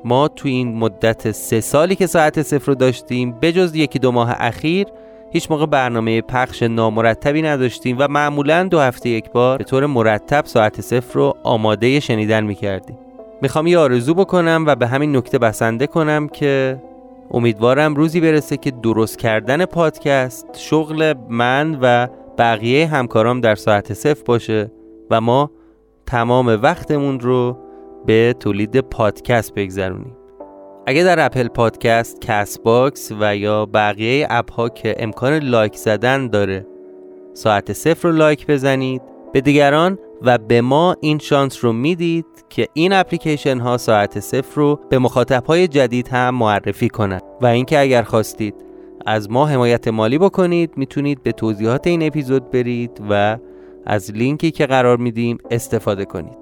ما 0.05 0.29
تو 0.29 0.49
این 0.49 0.75
مدت 0.75 1.31
سه 1.33 1.61
سالی 1.61 1.97
که 1.97 2.07
ساعت 2.07 2.43
صفر 2.43 2.67
رو 2.67 2.75
داشتیم 2.75 3.33
بجز 3.43 3.75
یکی 3.75 3.99
دو 3.99 4.13
ماه 4.13 4.35
اخیر 4.39 4.87
هیچ 5.31 5.51
موقع 5.51 5.67
برنامه 5.67 6.21
پخش 6.21 6.63
نامرتبی 6.63 7.43
نداشتیم 7.43 7.97
و 7.99 8.09
معمولا 8.09 8.63
دو 8.63 8.81
هفته 8.81 9.09
یک 9.09 9.31
بار 9.31 9.59
به 9.59 9.65
طور 9.65 9.87
مرتب 9.87 10.47
ساعت 10.47 10.81
صفر 10.81 11.15
رو 11.15 11.37
آماده 11.43 12.01
شنیدن 12.01 12.45
می‌کردیم. 12.45 12.97
می‌خوام 13.43 13.67
یه 13.67 13.79
آرزو 13.79 14.15
بکنم 14.15 14.65
و 14.67 14.75
به 14.75 14.87
همین 14.87 15.17
نکته 15.17 15.39
بسنده 15.39 15.87
کنم 15.87 16.29
که 16.29 16.83
امیدوارم 17.31 17.95
روزی 17.95 18.21
برسه 18.21 18.57
که 18.57 18.71
درست 18.71 19.19
کردن 19.19 19.65
پادکست 19.65 20.47
شغل 20.57 21.15
من 21.29 21.79
و 21.83 22.09
بقیه 22.39 22.87
همکارام 22.87 23.41
در 23.41 23.55
ساعت 23.55 23.93
صفر 23.93 24.23
باشه 24.27 24.71
و 25.11 25.21
ما 25.21 25.51
تمام 26.07 26.47
وقتمون 26.47 27.21
رو 27.21 27.59
به 28.07 28.35
تولید 28.41 28.81
پادکست 28.81 29.55
بگذرونیم. 29.55 30.17
اگه 30.87 31.05
در 31.05 31.27
Apple 31.27 31.49
Podcast، 31.49 32.21
Castbox 32.21 33.13
و 33.21 33.37
یا 33.37 33.67
بقیه 33.67 34.27
اپ 34.31 34.53
ها 34.53 34.69
که 34.69 34.95
امکان 34.99 35.33
لایک 35.33 35.77
زدن 35.77 36.29
داره 36.29 36.67
ساعت 37.35 37.73
صفر 37.73 38.09
رو 38.09 38.15
لایک 38.15 38.47
بزنید. 38.47 39.03
به 39.33 39.41
دیگران 39.41 39.99
و 40.23 40.39
به 40.39 40.61
ما 40.61 40.97
این 41.01 41.19
شانس 41.19 41.65
رو 41.65 41.73
می‌دید 41.73 42.27
که 42.49 42.69
این 42.73 42.93
اپلیکیشن 42.93 43.59
ها 43.59 43.77
ساعت 43.79 44.21
صفر 44.21 44.61
رو 44.61 44.81
به 44.91 44.99
مخاطب 44.99 45.45
های 45.45 45.69
جدید 45.69 46.09
هم 46.09 46.35
معرفی 46.35 46.89
کنند. 46.89 47.23
و 47.41 47.47
اینکه 47.47 47.81
اگر 47.81 48.03
خواستید 48.03 48.55
از 49.07 49.31
ما 49.31 49.47
حمایت 49.47 49.89
مالی 49.89 50.19
بکنید 50.19 50.73
می‌تونید 50.77 51.23
به 51.23 51.33
توضیحات 51.33 51.87
این 51.87 52.03
اپیزود 52.03 52.51
برید 52.51 53.03
و 53.11 53.39
از 53.87 54.13
لینکی 54.13 54.51
که 54.51 54.67
قرار 54.67 54.97
میدیم 54.97 55.39
استفاده 55.51 56.05
کنید. 56.05 56.39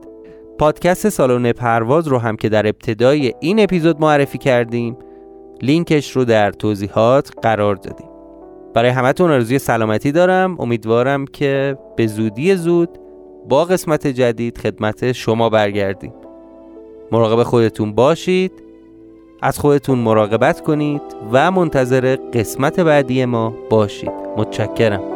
پادکست 0.59 1.09
سالن 1.09 1.53
پرواز 1.53 2.09
رو 2.09 2.19
هم 2.19 2.37
که 2.37 2.49
در 2.49 2.67
ابتدای 2.67 3.33
این 3.41 3.61
اپیزود 3.61 4.01
معرفی 4.01 4.39
کردیم 4.39 4.97
لینکش 5.63 6.11
رو 6.11 6.25
در 6.25 6.51
توضیحات 6.51 7.31
قرار 7.43 7.75
دادیم. 7.75 8.16
برای 8.77 8.91
همتون 8.91 9.31
آرزوی 9.31 9.59
سلامتی 9.59 10.13
دارم. 10.13 10.61
امیدوارم 10.61 11.25
که 11.25 11.79
به 11.97 12.07
زودی 12.07 12.57
زود 12.57 12.89
با 13.49 13.65
قسمت 13.65 14.07
جدید 14.07 14.59
خدمت 14.59 15.13
شما 15.13 15.49
برگردیم. 15.51 16.13
مراقب 17.13 17.43
خودتون 17.43 17.93
باشید 17.93 18.53
از 19.43 19.59
خودتون 19.59 19.99
مراقبت 19.99 20.61
کنید 20.61 21.03
و 21.33 21.51
منتظر 21.51 22.17
قسمت 22.17 22.81
بعدی 22.81 23.25
ما 23.25 23.55
باشید. 23.71 24.13
متشکرم. 24.37 25.16